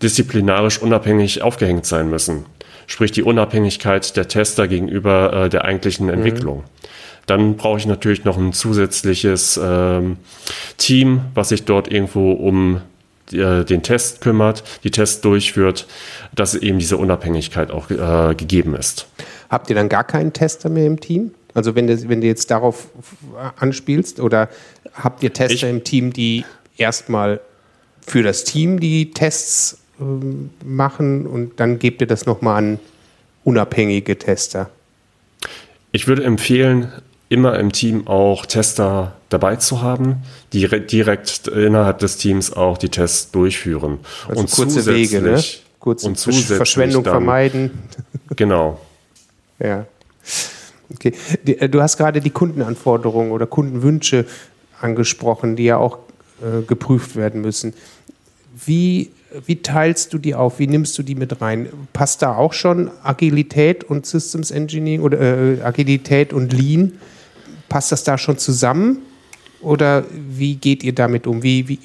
disziplinarisch 0.00 0.80
unabhängig 0.80 1.42
aufgehängt 1.42 1.84
sein 1.84 2.08
müssen. 2.08 2.46
Sprich 2.86 3.10
die 3.10 3.24
Unabhängigkeit 3.24 4.16
der 4.16 4.28
Tester 4.28 4.68
gegenüber 4.68 5.32
äh, 5.32 5.48
der 5.48 5.64
eigentlichen 5.64 6.06
mhm. 6.06 6.12
Entwicklung. 6.12 6.58
Mhm. 6.58 6.64
Dann 7.26 7.56
brauche 7.56 7.78
ich 7.78 7.86
natürlich 7.86 8.22
noch 8.24 8.38
ein 8.38 8.52
zusätzliches 8.52 9.58
ähm, 9.60 10.18
Team, 10.76 11.22
was 11.34 11.48
sich 11.48 11.64
dort 11.64 11.90
irgendwo 11.90 12.30
um 12.34 12.82
äh, 13.32 13.64
den 13.64 13.82
Test 13.82 14.20
kümmert, 14.20 14.64
die 14.84 14.90
Tests 14.90 15.20
durchführt, 15.20 15.86
dass 16.34 16.54
eben 16.54 16.78
diese 16.78 16.96
Unabhängigkeit 16.96 17.70
auch 17.70 17.90
äh, 17.90 18.34
gegeben 18.34 18.74
ist. 18.74 19.06
Habt 19.50 19.70
ihr 19.70 19.76
dann 19.76 19.88
gar 19.88 20.04
keinen 20.04 20.32
Tester 20.32 20.68
mehr 20.68 20.86
im 20.86 21.00
Team? 21.00 21.32
Also 21.54 21.74
wenn 21.74 21.86
du, 21.86 22.08
wenn 22.08 22.20
du 22.20 22.26
jetzt 22.26 22.50
darauf 22.50 22.88
anspielst 23.56 24.20
oder 24.20 24.48
habt 24.92 25.22
ihr 25.22 25.32
Tester 25.32 25.54
ich, 25.54 25.74
im 25.74 25.84
Team, 25.84 26.12
die 26.12 26.44
erstmal 26.76 27.40
für 28.06 28.22
das 28.22 28.44
Team 28.44 28.80
die 28.80 29.10
Tests 29.10 29.78
äh, 30.00 30.04
machen 30.64 31.26
und 31.26 31.58
dann 31.60 31.78
gebt 31.78 32.00
ihr 32.00 32.06
das 32.06 32.26
nochmal 32.26 32.58
an 32.58 32.78
unabhängige 33.44 34.18
Tester? 34.18 34.70
Ich 35.90 36.06
würde 36.06 36.24
empfehlen, 36.24 36.92
immer 37.28 37.58
im 37.58 37.72
Team 37.72 38.06
auch 38.06 38.46
Tester 38.46 39.17
dabei 39.28 39.56
zu 39.56 39.82
haben, 39.82 40.22
die 40.52 40.68
direkt 40.86 41.48
innerhalb 41.48 41.98
des 41.98 42.16
Teams 42.16 42.52
auch 42.52 42.78
die 42.78 42.88
Tests 42.88 43.30
durchführen. 43.30 43.98
Also 44.28 44.40
und 44.40 44.50
kurze 44.50 44.86
Wege, 44.86 45.20
ne? 45.20 45.42
Kurze 45.78 46.06
und 46.06 46.18
zusätzlich 46.18 46.56
Verschwendung 46.56 47.04
dann, 47.04 47.12
vermeiden. 47.12 47.70
Genau. 48.36 48.78
ja. 49.58 49.86
Okay. 50.94 51.14
Äh, 51.44 51.68
du 51.68 51.80
hast 51.80 51.96
gerade 51.96 52.20
die 52.20 52.30
Kundenanforderungen 52.30 53.32
oder 53.32 53.46
Kundenwünsche 53.46 54.26
angesprochen, 54.80 55.56
die 55.56 55.64
ja 55.64 55.78
auch 55.78 55.98
äh, 56.40 56.62
geprüft 56.66 57.16
werden 57.16 57.40
müssen. 57.40 57.74
Wie, 58.66 59.10
wie 59.46 59.62
teilst 59.62 60.12
du 60.12 60.18
die 60.18 60.34
auf? 60.34 60.58
Wie 60.58 60.66
nimmst 60.66 60.96
du 60.98 61.02
die 61.02 61.14
mit 61.14 61.40
rein? 61.40 61.68
Passt 61.92 62.22
da 62.22 62.36
auch 62.36 62.52
schon 62.52 62.90
Agilität 63.02 63.82
und 63.84 64.06
Systems 64.06 64.50
Engineering 64.50 65.02
oder 65.02 65.20
äh, 65.20 65.62
Agilität 65.62 66.32
und 66.32 66.52
Lean? 66.52 66.92
Passt 67.68 67.92
das 67.92 68.04
da 68.04 68.18
schon 68.18 68.38
zusammen? 68.38 68.98
Oder 69.60 70.04
wie 70.10 70.56
geht 70.56 70.82
ihr 70.82 70.94
damit 70.94 71.26
um? 71.26 71.42
Wie, 71.42 71.68
wie, 71.68 71.78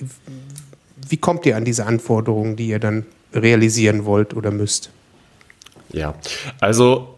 wie 1.10 1.18
kommt 1.18 1.46
ihr 1.46 1.58
an 1.58 1.66
diese 1.66 1.86
Anforderungen, 1.86 2.56
die 2.56 2.68
ihr 2.68 2.80
dann 2.80 3.06
realisieren 3.34 4.06
wollt 4.06 4.34
oder 4.34 4.52
müsst? 4.52 4.92
Ja, 5.92 6.16
also 6.60 7.13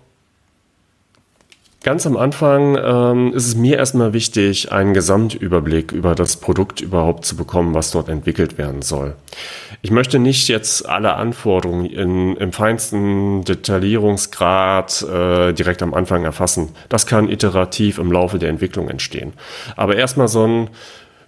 Ganz 1.86 2.08
am 2.08 2.18
Anfang 2.18 2.80
ähm, 2.84 3.32
ist 3.36 3.46
es 3.46 3.56
mir 3.56 3.78
erstmal 3.78 4.12
wichtig, 4.12 4.72
einen 4.72 4.96
Gesamtüberblick 4.96 5.92
über 5.92 6.16
das 6.16 6.38
Produkt 6.38 6.82
überhaupt 6.82 7.26
zu 7.26 7.36
bekommen, 7.36 7.76
was 7.76 7.92
dort 7.92 8.10
entwickelt 8.10 8.58
werden 8.58 8.82
soll. 8.82 9.14
Ich 9.84 9.92
möchte 9.92 10.18
nicht 10.18 10.48
jetzt 10.48 10.90
alle 10.90 11.14
Anforderungen 11.14 11.86
in, 11.86 12.38
im 12.38 12.52
feinsten 12.54 13.44
Detaillierungsgrad 13.44 15.04
äh, 15.04 15.54
direkt 15.54 15.84
am 15.84 15.94
Anfang 15.94 16.24
erfassen. 16.24 16.70
Das 16.90 17.06
kann 17.06 17.30
iterativ 17.30 18.00
im 18.00 18.12
Laufe 18.12 18.40
der 18.40 18.50
Entwicklung 18.50 18.90
entstehen. 18.90 19.34
Aber 19.76 19.96
erstmal 19.96 20.28
so 20.28 20.44
ein 20.44 20.70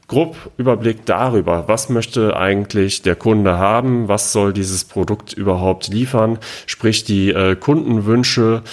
grob 0.08 0.52
Überblick 0.58 1.06
darüber, 1.06 1.68
was 1.68 1.90
möchte 1.90 2.38
eigentlich 2.38 3.02
der 3.02 3.16
Kunde 3.16 3.58
haben, 3.58 4.08
was 4.08 4.32
soll 4.32 4.54
dieses 4.54 4.86
Produkt 4.86 5.34
überhaupt 5.34 5.90
liefern, 5.90 6.40
sprich 6.66 7.04
die 7.04 7.32
äh, 7.32 7.56
Kundenwünsche 7.56 8.64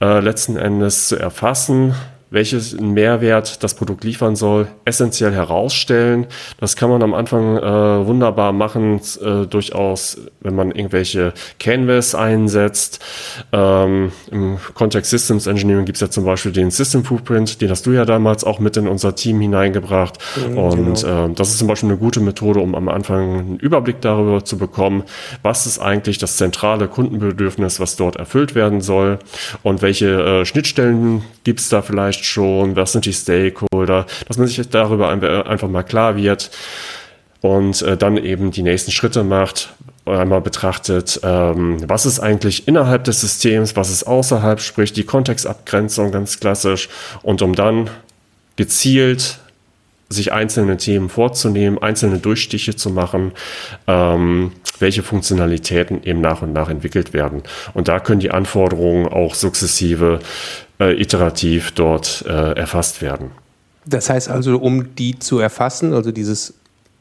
äh, 0.00 0.20
letzten 0.20 0.56
Endes 0.56 1.08
zu 1.08 1.16
erfassen, 1.16 1.94
welches 2.30 2.80
Mehrwert 2.80 3.62
das 3.62 3.74
Produkt 3.74 4.04
liefern 4.04 4.36
soll, 4.36 4.68
essentiell 4.84 5.32
herausstellen. 5.32 6.26
Das 6.58 6.76
kann 6.76 6.88
man 6.88 7.02
am 7.02 7.12
Anfang 7.12 7.56
äh, 7.56 8.06
wunderbar 8.06 8.52
machen, 8.52 9.00
äh, 9.20 9.46
durchaus, 9.46 10.18
wenn 10.40 10.54
man 10.54 10.70
irgendwelche 10.70 11.34
Canvas 11.58 12.14
einsetzt. 12.14 13.00
Ähm, 13.52 14.12
Im 14.30 14.58
Kontext 14.74 15.10
Systems 15.10 15.46
Engineering 15.46 15.84
gibt 15.84 15.96
es 15.96 16.00
ja 16.00 16.10
zum 16.10 16.24
Beispiel 16.24 16.52
den 16.52 16.70
System 16.70 17.04
Footprint, 17.04 17.60
den 17.60 17.70
hast 17.70 17.86
du 17.86 17.92
ja 17.92 18.04
damals 18.04 18.44
auch 18.44 18.60
mit 18.60 18.76
in 18.76 18.86
unser 18.86 19.16
Team 19.16 19.40
hineingebracht. 19.40 20.18
Mhm, 20.36 20.58
Und 20.58 21.02
genau. 21.02 21.26
äh, 21.26 21.34
das 21.34 21.50
ist 21.50 21.58
zum 21.58 21.68
Beispiel 21.68 21.88
eine 21.88 21.98
gute 21.98 22.20
Methode, 22.20 22.60
um 22.60 22.74
am 22.74 22.88
Anfang 22.88 23.38
einen 23.38 23.56
Überblick 23.58 24.00
darüber 24.00 24.44
zu 24.44 24.56
bekommen, 24.56 25.02
was 25.42 25.66
ist 25.66 25.80
eigentlich 25.80 26.18
das 26.18 26.36
zentrale 26.36 26.86
Kundenbedürfnis, 26.86 27.80
was 27.80 27.96
dort 27.96 28.16
erfüllt 28.16 28.54
werden 28.54 28.80
soll 28.80 29.18
und 29.62 29.82
welche 29.82 30.06
äh, 30.40 30.44
Schnittstellen 30.44 31.22
gibt 31.44 31.60
es 31.60 31.68
da 31.68 31.82
vielleicht 31.82 32.19
vielleicht 32.20 32.24
schon, 32.24 32.76
was 32.76 32.92
sind 32.92 33.06
die 33.06 33.12
Stakeholder, 33.12 34.06
dass 34.26 34.38
man 34.38 34.46
sich 34.46 34.68
darüber 34.68 35.08
einfach 35.08 35.68
mal 35.68 35.82
klar 35.82 36.16
wird 36.16 36.50
und 37.40 37.82
äh, 37.82 37.96
dann 37.96 38.16
eben 38.16 38.50
die 38.50 38.62
nächsten 38.62 38.90
Schritte 38.90 39.24
macht, 39.24 39.70
einmal 40.04 40.40
betrachtet, 40.40 41.20
ähm, 41.22 41.78
was 41.88 42.04
ist 42.04 42.20
eigentlich 42.20 42.66
innerhalb 42.66 43.04
des 43.04 43.20
Systems, 43.20 43.76
was 43.76 43.90
ist 43.90 44.04
außerhalb, 44.04 44.60
sprich 44.60 44.92
die 44.92 45.04
Kontextabgrenzung 45.04 46.10
ganz 46.10 46.40
klassisch 46.40 46.88
und 47.22 47.42
um 47.42 47.54
dann 47.54 47.88
gezielt 48.56 49.38
sich 50.08 50.32
einzelne 50.32 50.76
Themen 50.76 51.08
vorzunehmen, 51.08 51.80
einzelne 51.80 52.18
Durchstiche 52.18 52.74
zu 52.74 52.90
machen, 52.90 53.32
ähm, 53.86 54.52
welche 54.80 55.04
Funktionalitäten 55.04 56.02
eben 56.02 56.20
nach 56.20 56.42
und 56.42 56.52
nach 56.52 56.68
entwickelt 56.68 57.12
werden. 57.12 57.42
Und 57.74 57.86
da 57.86 58.00
können 58.00 58.18
die 58.18 58.32
Anforderungen 58.32 59.06
auch 59.06 59.36
sukzessive 59.36 60.18
äh, 60.80 61.00
iterativ 61.00 61.72
dort 61.72 62.24
äh, 62.26 62.52
erfasst 62.52 63.02
werden. 63.02 63.30
Das 63.86 64.10
heißt 64.10 64.28
also, 64.28 64.58
um 64.58 64.94
die 64.94 65.18
zu 65.18 65.38
erfassen, 65.38 65.94
also 65.94 66.12
dieses 66.12 66.54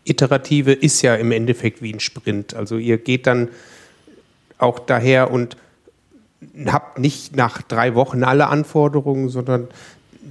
Iterative 0.04 0.74
ist 0.74 1.02
ja 1.02 1.16
im 1.16 1.32
Endeffekt 1.32 1.82
wie 1.82 1.94
ein 1.94 2.00
Sprint. 2.00 2.54
Also 2.54 2.78
ihr 2.78 2.98
geht 2.98 3.28
dann 3.28 3.50
auch 4.58 4.80
daher 4.80 5.32
und 5.32 5.58
habt 6.68 7.00
nicht 7.00 7.36
nach 7.36 7.62
drei 7.62 7.96
Wochen 7.96 8.24
alle 8.24 8.48
Anforderungen, 8.48 9.30
sondern 9.30 9.68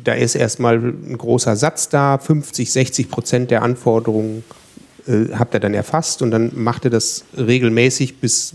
da 0.04 0.14
ist 0.14 0.34
erstmal 0.34 0.76
ein 0.76 1.18
großer 1.18 1.56
Satz 1.56 1.88
da, 1.88 2.18
50, 2.18 2.72
60 2.72 3.10
Prozent 3.10 3.50
der 3.50 3.62
Anforderungen 3.62 4.44
äh, 5.08 5.34
habt 5.34 5.54
ihr 5.54 5.60
dann 5.60 5.74
erfasst 5.74 6.22
und 6.22 6.30
dann 6.30 6.52
macht 6.54 6.84
ihr 6.84 6.90
das 6.90 7.24
regelmäßig, 7.36 8.18
bis, 8.20 8.54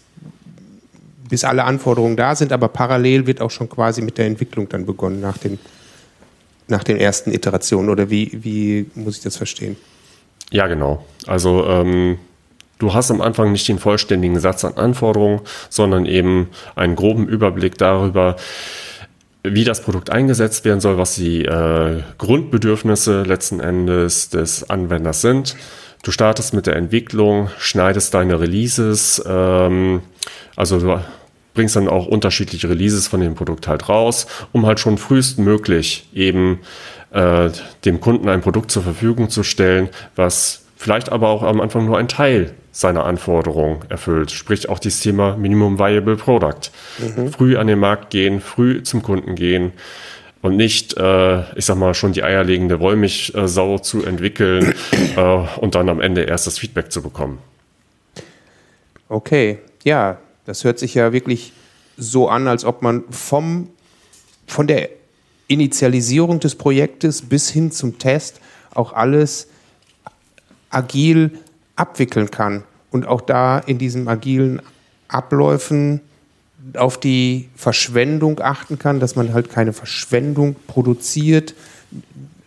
bis 1.34 1.44
alle 1.46 1.64
Anforderungen 1.64 2.16
da 2.16 2.36
sind, 2.36 2.52
aber 2.52 2.68
parallel 2.68 3.26
wird 3.26 3.42
auch 3.42 3.50
schon 3.50 3.68
quasi 3.68 4.04
mit 4.04 4.20
der 4.20 4.28
Entwicklung 4.28 4.70
dann 4.70 4.86
begonnen 4.86 5.20
nach 5.20 5.40
den, 5.40 5.58
nach 6.68 6.84
den 6.84 6.98
ersten 6.98 7.32
Iterationen 7.32 7.90
oder 7.90 8.12
wie, 8.12 8.30
wie 8.44 8.86
muss 8.94 9.18
ich 9.18 9.24
das 9.24 9.38
verstehen? 9.38 9.76
Ja, 10.52 10.68
genau. 10.68 11.04
Also 11.26 11.66
ähm, 11.66 12.20
du 12.78 12.94
hast 12.94 13.10
am 13.10 13.20
Anfang 13.20 13.52
nicht 13.52 13.68
den 13.68 13.80
vollständigen 13.80 14.40
Satz 14.40 14.64
an 14.64 14.76
Anforderungen, 14.76 15.42
sondern 15.72 16.06
eben 16.06 16.50
einen 16.76 16.96
groben 16.96 17.28
Überblick 17.28 17.80
darüber, 17.80 18.36
wie 19.44 19.64
das 19.64 19.82
Produkt 19.82 20.12
eingesetzt 20.12 20.66
werden 20.66 20.82
soll, 20.82 21.00
was 21.00 21.16
die 21.16 21.46
äh, 21.46 22.04
Grundbedürfnisse 22.20 23.24
letzten 23.24 23.60
Endes 23.60 24.30
des 24.30 24.70
Anwenders 24.70 25.22
sind. 25.22 25.56
Du 26.04 26.12
startest 26.12 26.54
mit 26.54 26.68
der 26.68 26.76
Entwicklung, 26.76 27.50
schneidest 27.58 28.14
deine 28.14 28.40
Releases, 28.40 29.24
ähm, 29.26 30.04
also 30.56 31.00
bringst 31.54 31.76
dann 31.76 31.88
auch 31.88 32.08
unterschiedliche 32.08 32.70
Releases 32.70 33.08
von 33.08 33.20
dem 33.20 33.36
Produkt 33.36 33.68
halt 33.68 33.90
raus, 33.90 34.28
um 34.52 34.66
halt 34.66 34.80
schon 34.80 34.98
frühestmöglich 34.98 36.10
eben 36.14 36.60
äh, 37.12 37.50
dem 37.86 38.00
Kunden 38.00 38.30
ein 38.30 38.42
Produkt 38.42 38.72
zur 38.72 38.84
Verfügung 38.84 39.30
zu 39.30 39.44
stellen, 39.44 39.90
was 40.16 40.66
vielleicht 40.76 41.12
aber 41.12 41.30
auch 41.30 41.44
am 41.44 41.62
Anfang 41.62 41.86
nur 41.86 41.98
ein 41.98 42.08
Teil 42.08 42.54
seiner 42.72 43.06
Anforderungen 43.06 43.82
erfüllt. 43.90 44.32
Sprich 44.32 44.68
auch 44.68 44.80
dieses 44.80 45.00
Thema 45.00 45.38
Minimum 45.38 45.78
Viable 45.78 46.16
Product. 46.16 46.72
Mhm. 47.00 47.32
Früh 47.32 47.58
an 47.58 47.68
den 47.68 47.80
Markt 47.80 48.10
gehen, 48.10 48.42
früh 48.42 48.82
zum 48.82 49.04
Kunden 49.04 49.36
gehen 49.36 49.74
und 50.42 50.58
nicht, 50.58 50.98
äh, 50.98 51.42
ich 51.56 51.66
sag 51.66 51.78
mal, 51.78 51.94
schon 51.94 52.14
die 52.14 52.24
eierlegende 52.24 52.80
Wollmilchsau 52.80 53.78
zu 53.78 54.04
entwickeln 54.04 54.74
äh, 55.16 55.22
und 55.58 55.76
dann 55.76 55.88
am 55.88 56.02
Ende 56.02 56.24
erst 56.24 56.48
das 56.48 56.58
Feedback 56.58 56.92
zu 56.92 57.02
bekommen. 57.02 57.38
Okay, 59.08 59.60
ja, 59.84 60.18
das 60.46 60.64
hört 60.64 60.80
sich 60.80 60.94
ja 60.94 61.14
wirklich 61.14 61.54
so 61.98 62.28
an, 62.28 62.48
als 62.48 62.66
ob 62.66 62.82
man 62.82 63.04
vom, 63.10 63.70
von 64.48 64.68
der 64.68 64.90
Initialisierung 65.48 66.40
des 66.40 66.56
Projektes 66.56 67.22
bis 67.22 67.50
hin 67.50 67.72
zum 67.72 68.00
Test 68.00 68.40
auch 68.74 68.94
alles 68.94 69.48
agil 70.70 71.40
abwickeln 71.76 72.32
kann 72.32 72.64
und 72.92 73.08
auch 73.08 73.22
da 73.22 73.60
in 73.60 73.78
diesen 73.78 74.08
agilen 74.08 74.62
Abläufen 75.08 76.02
auf 76.76 77.00
die 77.00 77.50
Verschwendung 77.56 78.40
achten 78.40 78.80
kann, 78.80 79.00
dass 79.00 79.16
man 79.16 79.34
halt 79.34 79.50
keine 79.50 79.74
Verschwendung 79.74 80.56
produziert. 80.68 81.54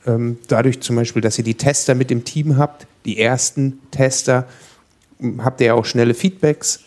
Ähm, 0.07 0.39
dadurch 0.49 0.81
zum 0.81 0.97
Beispiel, 0.97 1.23
dass 1.23 1.39
ihr 1.39 1.45
die 1.45 1.55
Tester 1.57 1.95
mit 1.95 2.11
im 2.11 2.25
Team 2.25 2.57
habt, 2.57 2.87
die 3.05 3.21
ersten 3.21 3.81
Tester, 3.91 4.49
habt 5.39 5.61
ihr 5.61 5.69
ja 5.69 5.75
auch 5.75 5.85
schnelle 5.85 6.15
Feedbacks. 6.15 6.81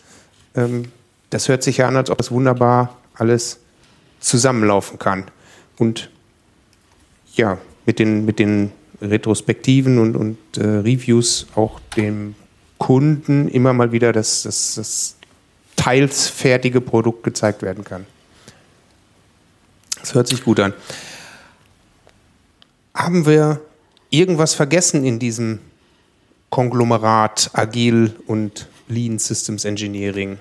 Das 1.30 1.48
hört 1.48 1.62
sich 1.62 1.78
ja 1.78 1.88
an, 1.88 1.96
als 1.96 2.10
ob 2.10 2.18
das 2.18 2.30
wunderbar 2.30 2.96
alles 3.14 3.60
zusammenlaufen 4.20 4.98
kann. 4.98 5.24
Und 5.78 6.10
ja, 7.34 7.58
mit 7.86 7.98
den, 7.98 8.24
mit 8.24 8.38
den 8.38 8.72
Retrospektiven 9.00 9.98
und, 9.98 10.16
und 10.16 10.38
äh, 10.58 10.66
Reviews 10.66 11.46
auch 11.54 11.80
dem 11.96 12.34
Kunden 12.78 13.48
immer 13.48 13.72
mal 13.72 13.92
wieder 13.92 14.12
das, 14.12 14.42
das, 14.42 14.74
das 14.74 15.16
teils 15.76 16.28
fertige 16.28 16.80
Produkt 16.80 17.22
gezeigt 17.22 17.62
werden 17.62 17.84
kann. 17.84 18.06
Das 20.00 20.14
hört 20.14 20.28
sich 20.28 20.44
gut 20.44 20.60
an. 20.60 20.72
Haben 22.94 23.26
wir 23.26 23.60
irgendwas 24.10 24.54
vergessen 24.54 25.04
in 25.04 25.18
diesem 25.18 25.60
Konglomerat 26.50 27.50
Agil 27.52 28.14
und 28.26 28.68
Lean 28.88 29.18
Systems 29.18 29.64
Engineering? 29.64 30.38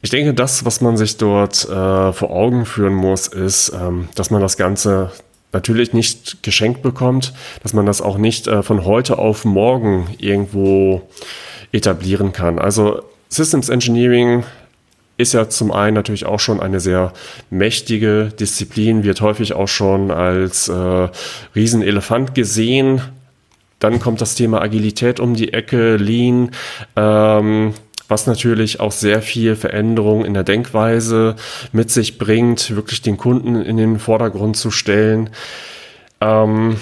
Ich 0.00 0.10
denke, 0.10 0.32
das, 0.32 0.64
was 0.64 0.80
man 0.80 0.96
sich 0.96 1.16
dort 1.16 1.64
äh, 1.68 2.12
vor 2.12 2.30
Augen 2.30 2.66
führen 2.66 2.94
muss, 2.94 3.26
ist, 3.26 3.72
ähm, 3.74 4.08
dass 4.14 4.30
man 4.30 4.40
das 4.40 4.56
Ganze 4.56 5.10
natürlich 5.52 5.92
nicht 5.92 6.42
geschenkt 6.42 6.82
bekommt, 6.82 7.32
dass 7.62 7.72
man 7.72 7.86
das 7.86 8.00
auch 8.00 8.18
nicht 8.18 8.46
äh, 8.46 8.62
von 8.62 8.84
heute 8.84 9.18
auf 9.18 9.44
morgen 9.44 10.08
irgendwo 10.18 11.02
etablieren 11.72 12.32
kann. 12.32 12.58
Also 12.58 13.02
Systems 13.28 13.68
Engineering 13.68 14.44
ist 15.16 15.32
ja 15.32 15.48
zum 15.48 15.72
einen 15.72 15.94
natürlich 15.94 16.26
auch 16.26 16.38
schon 16.38 16.60
eine 16.60 16.78
sehr 16.78 17.12
mächtige 17.50 18.26
Disziplin, 18.38 19.02
wird 19.02 19.20
häufig 19.20 19.52
auch 19.52 19.66
schon 19.66 20.12
als 20.12 20.68
äh, 20.68 21.08
Riesenelefant 21.56 22.36
gesehen. 22.36 23.02
Dann 23.80 23.98
kommt 23.98 24.20
das 24.20 24.36
Thema 24.36 24.60
Agilität 24.62 25.18
um 25.18 25.34
die 25.34 25.52
Ecke, 25.52 25.96
Lean, 25.96 26.52
ähm, 26.94 27.74
was 28.08 28.26
natürlich 28.26 28.80
auch 28.80 28.92
sehr 28.92 29.22
viel 29.22 29.54
Veränderung 29.54 30.24
in 30.24 30.34
der 30.34 30.44
Denkweise 30.44 31.36
mit 31.72 31.90
sich 31.90 32.18
bringt, 32.18 32.74
wirklich 32.74 33.02
den 33.02 33.18
Kunden 33.18 33.56
in 33.56 33.76
den 33.76 33.98
Vordergrund 33.98 34.56
zu 34.56 34.70
stellen. 34.70 35.30
Ähm, 36.20 36.76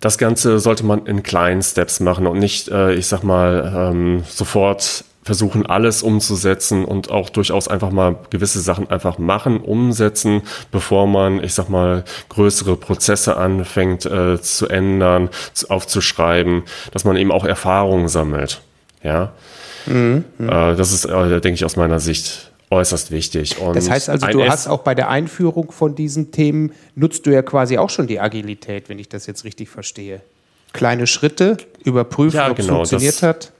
das 0.00 0.18
Ganze 0.18 0.58
sollte 0.58 0.84
man 0.84 1.06
in 1.06 1.22
kleinen 1.22 1.62
Steps 1.62 2.00
machen 2.00 2.26
und 2.26 2.38
nicht, 2.38 2.68
äh, 2.68 2.92
ich 2.94 3.06
sag 3.06 3.22
mal, 3.22 3.90
ähm, 3.92 4.24
sofort 4.28 5.04
versuchen, 5.28 5.66
alles 5.66 6.02
umzusetzen 6.02 6.86
und 6.86 7.10
auch 7.10 7.28
durchaus 7.28 7.68
einfach 7.68 7.90
mal 7.90 8.16
gewisse 8.30 8.60
Sachen 8.60 8.90
einfach 8.90 9.18
machen, 9.18 9.60
umsetzen, 9.60 10.40
bevor 10.70 11.06
man, 11.06 11.44
ich 11.44 11.52
sag 11.52 11.68
mal, 11.68 12.04
größere 12.30 12.76
Prozesse 12.76 13.36
anfängt 13.36 14.06
äh, 14.06 14.40
zu 14.40 14.68
ändern, 14.68 15.28
zu, 15.52 15.68
aufzuschreiben, 15.68 16.62
dass 16.92 17.04
man 17.04 17.16
eben 17.16 17.30
auch 17.30 17.44
Erfahrungen 17.44 18.08
sammelt. 18.08 18.62
Ja. 19.02 19.32
Mhm, 19.88 20.24
äh, 20.38 20.76
das 20.76 20.92
ist, 20.92 21.04
äh, 21.04 21.40
denke 21.40 21.54
ich, 21.54 21.64
aus 21.64 21.76
meiner 21.76 22.00
Sicht 22.00 22.52
äußerst 22.70 23.10
wichtig. 23.10 23.58
Und 23.58 23.76
das 23.76 23.88
heißt 23.88 24.08
also, 24.10 24.26
du 24.26 24.44
hast 24.44 24.68
auch 24.68 24.80
bei 24.80 24.94
der 24.94 25.08
Einführung 25.08 25.72
von 25.72 25.94
diesen 25.94 26.30
Themen, 26.32 26.72
nutzt 26.94 27.26
du 27.26 27.30
ja 27.30 27.42
quasi 27.42 27.78
auch 27.78 27.90
schon 27.90 28.06
die 28.06 28.20
Agilität, 28.20 28.88
wenn 28.88 28.98
ich 28.98 29.08
das 29.08 29.26
jetzt 29.26 29.44
richtig 29.44 29.68
verstehe. 29.68 30.20
Kleine 30.72 31.06
Schritte, 31.06 31.56
überprüfen, 31.84 32.36
ja, 32.36 32.50
ob 32.50 32.58
es 32.58 32.66
genau, 32.66 32.78
funktioniert 32.78 33.14
das, 33.14 33.22
hat. 33.22 33.52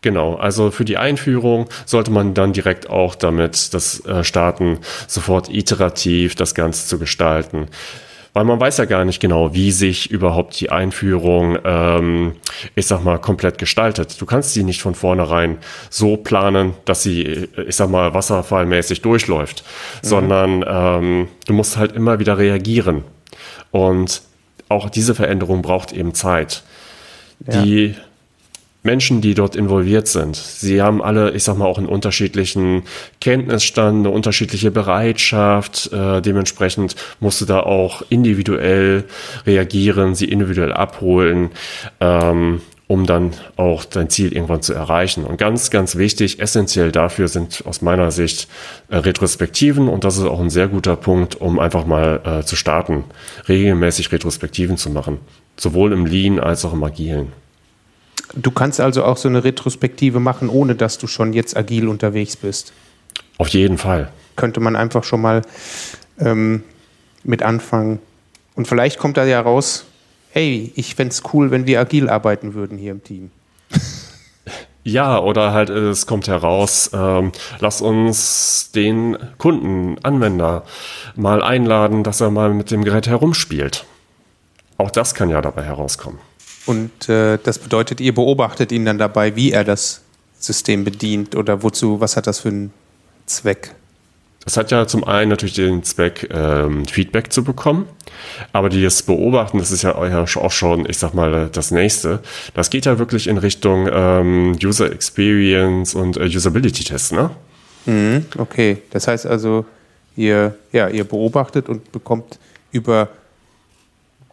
Genau, 0.00 0.34
also 0.34 0.70
für 0.70 0.84
die 0.84 0.98
Einführung 0.98 1.66
sollte 1.86 2.10
man 2.10 2.34
dann 2.34 2.52
direkt 2.52 2.90
auch 2.90 3.14
damit 3.14 3.72
das 3.72 4.04
äh, 4.04 4.22
starten, 4.22 4.78
sofort 5.06 5.48
iterativ 5.48 6.34
das 6.34 6.54
Ganze 6.54 6.86
zu 6.86 6.98
gestalten. 6.98 7.68
Weil 8.34 8.44
man 8.44 8.58
weiß 8.60 8.78
ja 8.78 8.84
gar 8.84 9.04
nicht 9.04 9.20
genau, 9.20 9.54
wie 9.54 9.70
sich 9.70 10.10
überhaupt 10.10 10.58
die 10.58 10.70
Einführung, 10.70 11.56
ähm, 11.64 12.32
ich 12.74 12.86
sag 12.86 13.04
mal, 13.04 13.18
komplett 13.18 13.58
gestaltet. 13.58 14.20
Du 14.20 14.26
kannst 14.26 14.52
sie 14.52 14.64
nicht 14.64 14.82
von 14.82 14.96
vornherein 14.96 15.58
so 15.88 16.16
planen, 16.16 16.74
dass 16.84 17.04
sie, 17.04 17.48
ich 17.66 17.76
sag 17.76 17.90
mal, 17.90 18.12
wasserfallmäßig 18.12 19.02
durchläuft, 19.02 19.62
mhm. 20.02 20.06
sondern 20.06 20.64
ähm, 20.66 21.28
du 21.46 21.52
musst 21.52 21.76
halt 21.76 21.92
immer 21.92 22.18
wieder 22.18 22.36
reagieren. 22.36 23.04
Und 23.70 24.22
auch 24.68 24.90
diese 24.90 25.14
Veränderung 25.14 25.62
braucht 25.62 25.92
eben 25.92 26.12
Zeit. 26.12 26.64
Ja. 27.46 27.62
Die 27.62 27.94
Menschen, 28.84 29.22
die 29.22 29.34
dort 29.34 29.56
involviert 29.56 30.06
sind. 30.08 30.36
Sie 30.36 30.82
haben 30.82 31.02
alle, 31.02 31.32
ich 31.32 31.42
sag 31.42 31.56
mal, 31.56 31.64
auch 31.64 31.78
einen 31.78 31.88
unterschiedlichen 31.88 32.82
Kenntnisstand, 33.20 34.00
eine 34.00 34.10
unterschiedliche 34.10 34.70
Bereitschaft. 34.70 35.90
Äh, 35.90 36.20
dementsprechend 36.20 36.94
musst 37.18 37.40
du 37.40 37.46
da 37.46 37.60
auch 37.60 38.02
individuell 38.10 39.04
reagieren, 39.46 40.14
sie 40.14 40.26
individuell 40.26 40.70
abholen, 40.70 41.50
ähm, 42.00 42.60
um 42.86 43.06
dann 43.06 43.32
auch 43.56 43.86
dein 43.86 44.10
Ziel 44.10 44.34
irgendwann 44.34 44.60
zu 44.60 44.74
erreichen. 44.74 45.24
Und 45.24 45.38
ganz, 45.38 45.70
ganz 45.70 45.96
wichtig, 45.96 46.38
essentiell 46.38 46.92
dafür 46.92 47.28
sind 47.28 47.64
aus 47.64 47.80
meiner 47.80 48.10
Sicht 48.10 48.48
äh, 48.90 48.96
Retrospektiven. 48.96 49.88
Und 49.88 50.04
das 50.04 50.18
ist 50.18 50.24
auch 50.24 50.40
ein 50.40 50.50
sehr 50.50 50.68
guter 50.68 50.96
Punkt, 50.96 51.40
um 51.40 51.58
einfach 51.58 51.86
mal 51.86 52.20
äh, 52.22 52.44
zu 52.44 52.54
starten, 52.54 53.04
regelmäßig 53.48 54.12
Retrospektiven 54.12 54.76
zu 54.76 54.90
machen. 54.90 55.20
Sowohl 55.56 55.94
im 55.94 56.04
Lean 56.04 56.38
als 56.38 56.66
auch 56.66 56.74
im 56.74 56.84
Agilen. 56.84 57.43
Du 58.36 58.50
kannst 58.50 58.80
also 58.80 59.04
auch 59.04 59.16
so 59.16 59.28
eine 59.28 59.44
Retrospektive 59.44 60.20
machen, 60.20 60.48
ohne 60.48 60.74
dass 60.74 60.98
du 60.98 61.06
schon 61.06 61.32
jetzt 61.32 61.56
agil 61.56 61.88
unterwegs 61.88 62.36
bist. 62.36 62.72
Auf 63.38 63.48
jeden 63.48 63.78
Fall. 63.78 64.10
Könnte 64.36 64.60
man 64.60 64.76
einfach 64.76 65.04
schon 65.04 65.20
mal 65.20 65.42
ähm, 66.18 66.62
mit 67.22 67.42
anfangen. 67.42 68.00
Und 68.54 68.68
vielleicht 68.68 68.98
kommt 68.98 69.16
da 69.16 69.24
ja 69.24 69.40
raus, 69.40 69.84
hey, 70.30 70.72
ich 70.74 70.94
fände 70.94 71.12
es 71.12 71.22
cool, 71.32 71.50
wenn 71.50 71.66
wir 71.66 71.80
agil 71.80 72.08
arbeiten 72.08 72.54
würden 72.54 72.78
hier 72.78 72.92
im 72.92 73.02
Team. 73.02 73.30
Ja, 74.86 75.18
oder 75.18 75.54
halt 75.54 75.70
es 75.70 76.06
kommt 76.06 76.28
heraus, 76.28 76.90
ähm, 76.92 77.32
lass 77.58 77.80
uns 77.80 78.70
den 78.74 79.16
Kunden, 79.38 79.96
Anwender 80.02 80.64
mal 81.16 81.42
einladen, 81.42 82.04
dass 82.04 82.20
er 82.20 82.30
mal 82.30 82.52
mit 82.52 82.70
dem 82.70 82.84
Gerät 82.84 83.06
herumspielt. 83.06 83.86
Auch 84.76 84.90
das 84.90 85.14
kann 85.14 85.30
ja 85.30 85.40
dabei 85.40 85.62
herauskommen. 85.62 86.18
Und 86.66 87.08
äh, 87.08 87.38
das 87.42 87.58
bedeutet, 87.58 88.00
ihr 88.00 88.14
beobachtet 88.14 88.72
ihn 88.72 88.84
dann 88.84 88.98
dabei, 88.98 89.36
wie 89.36 89.52
er 89.52 89.64
das 89.64 90.00
System 90.38 90.84
bedient 90.84 91.36
oder 91.36 91.62
wozu, 91.62 92.00
was 92.00 92.16
hat 92.16 92.26
das 92.26 92.40
für 92.40 92.48
einen 92.48 92.72
Zweck? 93.26 93.74
Das 94.44 94.58
hat 94.58 94.70
ja 94.70 94.86
zum 94.86 95.04
einen 95.04 95.30
natürlich 95.30 95.54
den 95.54 95.82
Zweck, 95.84 96.28
ähm, 96.30 96.84
Feedback 96.84 97.32
zu 97.32 97.44
bekommen, 97.44 97.86
aber 98.52 98.68
dieses 98.68 99.02
Beobachten, 99.02 99.58
das 99.58 99.70
ist 99.70 99.82
ja 99.82 99.94
auch 99.94 100.50
schon, 100.50 100.88
ich 100.88 100.98
sag 100.98 101.14
mal, 101.14 101.48
das 101.50 101.70
nächste. 101.70 102.20
Das 102.52 102.68
geht 102.68 102.84
ja 102.84 102.98
wirklich 102.98 103.26
in 103.26 103.38
Richtung 103.38 103.88
ähm, 103.90 104.56
User 104.62 104.92
Experience 104.92 105.94
und 105.94 106.18
äh, 106.18 106.24
Usability 106.24 106.84
Tests, 106.84 107.12
ne? 107.12 107.30
Mhm, 107.86 108.26
okay, 108.36 108.82
das 108.90 109.08
heißt 109.08 109.26
also, 109.26 109.64
ihr, 110.14 110.54
ja, 110.72 110.88
ihr 110.88 111.04
beobachtet 111.04 111.70
und 111.70 111.90
bekommt 111.90 112.38
über 112.70 113.08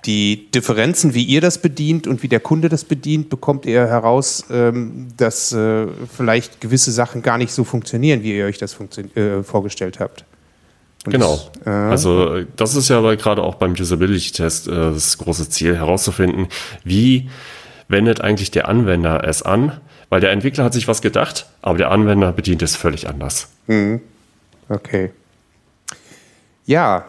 die 0.05 0.49
Differenzen, 0.51 1.13
wie 1.13 1.23
ihr 1.23 1.41
das 1.41 1.59
bedient 1.59 2.07
und 2.07 2.23
wie 2.23 2.27
der 2.27 2.39
Kunde 2.39 2.69
das 2.69 2.85
bedient, 2.85 3.29
bekommt 3.29 3.65
ihr 3.65 3.87
heraus, 3.87 4.45
ähm, 4.49 5.09
dass 5.17 5.51
äh, 5.53 5.87
vielleicht 6.15 6.59
gewisse 6.59 6.91
Sachen 6.91 7.21
gar 7.21 7.37
nicht 7.37 7.53
so 7.53 7.63
funktionieren, 7.63 8.23
wie 8.23 8.35
ihr 8.35 8.45
euch 8.45 8.57
das 8.57 8.75
äh, 9.15 9.43
vorgestellt 9.43 9.99
habt. 9.99 10.25
Und 11.05 11.11
genau. 11.11 11.39
Äh, 11.65 11.69
also 11.69 12.43
das 12.55 12.75
ist 12.75 12.89
ja 12.89 12.97
aber 12.97 13.15
gerade 13.15 13.43
auch 13.43 13.55
beim 13.55 13.73
Usability-Test 13.73 14.67
äh, 14.67 14.71
das 14.71 15.17
große 15.17 15.49
Ziel, 15.49 15.75
herauszufinden, 15.75 16.47
wie 16.83 17.29
wendet 17.87 18.21
eigentlich 18.21 18.51
der 18.51 18.67
Anwender 18.67 19.27
es 19.27 19.43
an, 19.43 19.79
weil 20.09 20.21
der 20.21 20.31
Entwickler 20.31 20.63
hat 20.63 20.73
sich 20.73 20.87
was 20.87 21.01
gedacht, 21.01 21.47
aber 21.61 21.77
der 21.77 21.91
Anwender 21.91 22.31
bedient 22.31 22.61
es 22.61 22.75
völlig 22.75 23.07
anders. 23.07 23.49
Mhm. 23.67 24.01
Okay. 24.69 25.11
Ja, 26.65 27.05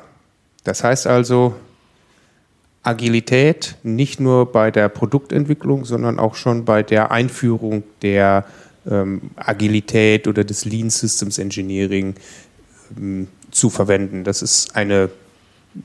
das 0.65 0.83
heißt 0.85 1.07
also, 1.07 1.55
Agilität 2.83 3.77
nicht 3.83 4.19
nur 4.19 4.51
bei 4.51 4.71
der 4.71 4.89
Produktentwicklung, 4.89 5.85
sondern 5.85 6.19
auch 6.19 6.35
schon 6.35 6.65
bei 6.65 6.83
der 6.83 7.11
Einführung 7.11 7.85
der 8.03 8.45
ähm, 8.91 9.31
Agilität 9.37 10.27
oder 10.27 10.43
des 10.43 10.65
Lean 10.65 10.91
Systems 10.91 11.39
Engineering 11.39 12.15
ähm, 12.97 13.29
zu 13.51 13.71
verwenden. 13.71 14.25
Das 14.25 14.43
ist 14.43 14.75
eine 14.75 15.11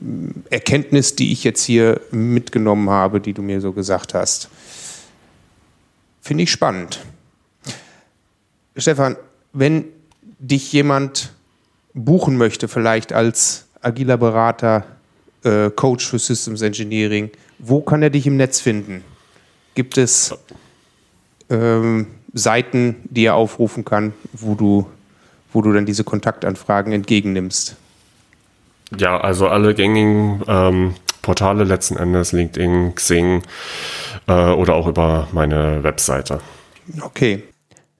ähm, 0.00 0.42
Erkenntnis, 0.50 1.14
die 1.14 1.30
ich 1.30 1.44
jetzt 1.44 1.62
hier 1.62 2.00
mitgenommen 2.10 2.90
habe, 2.90 3.20
die 3.20 3.32
du 3.32 3.42
mir 3.42 3.60
so 3.60 3.72
gesagt 3.72 4.14
hast. 4.14 4.48
Finde 6.20 6.42
ich 6.42 6.50
spannend. 6.50 7.00
Stefan, 8.76 9.16
wenn 9.52 9.84
dich 10.38 10.72
jemand 10.72 11.32
buchen 11.94 12.36
möchte, 12.36 12.68
vielleicht 12.68 13.12
als 13.12 13.66
agiler 13.80 14.16
Berater, 14.16 14.84
äh, 15.48 15.70
Coach 15.70 16.06
für 16.06 16.18
Systems 16.18 16.62
Engineering. 16.62 17.30
Wo 17.58 17.80
kann 17.80 18.02
er 18.02 18.10
dich 18.10 18.26
im 18.26 18.36
Netz 18.36 18.60
finden? 18.60 19.02
Gibt 19.74 19.98
es 19.98 20.36
ähm, 21.50 22.08
Seiten, 22.34 22.96
die 23.04 23.24
er 23.24 23.34
aufrufen 23.34 23.84
kann, 23.84 24.12
wo 24.32 24.54
du, 24.54 24.86
wo 25.52 25.62
du 25.62 25.72
dann 25.72 25.86
diese 25.86 26.04
Kontaktanfragen 26.04 26.92
entgegennimmst? 26.92 27.76
Ja, 28.96 29.20
also 29.20 29.48
alle 29.48 29.74
gängigen 29.74 30.42
ähm, 30.46 30.94
Portale 31.22 31.64
letzten 31.64 31.96
Endes, 31.96 32.32
LinkedIn, 32.32 32.94
Xing 32.94 33.42
äh, 34.26 34.32
oder 34.32 34.74
auch 34.74 34.86
über 34.86 35.28
meine 35.32 35.82
Webseite. 35.82 36.40
Okay, 37.00 37.42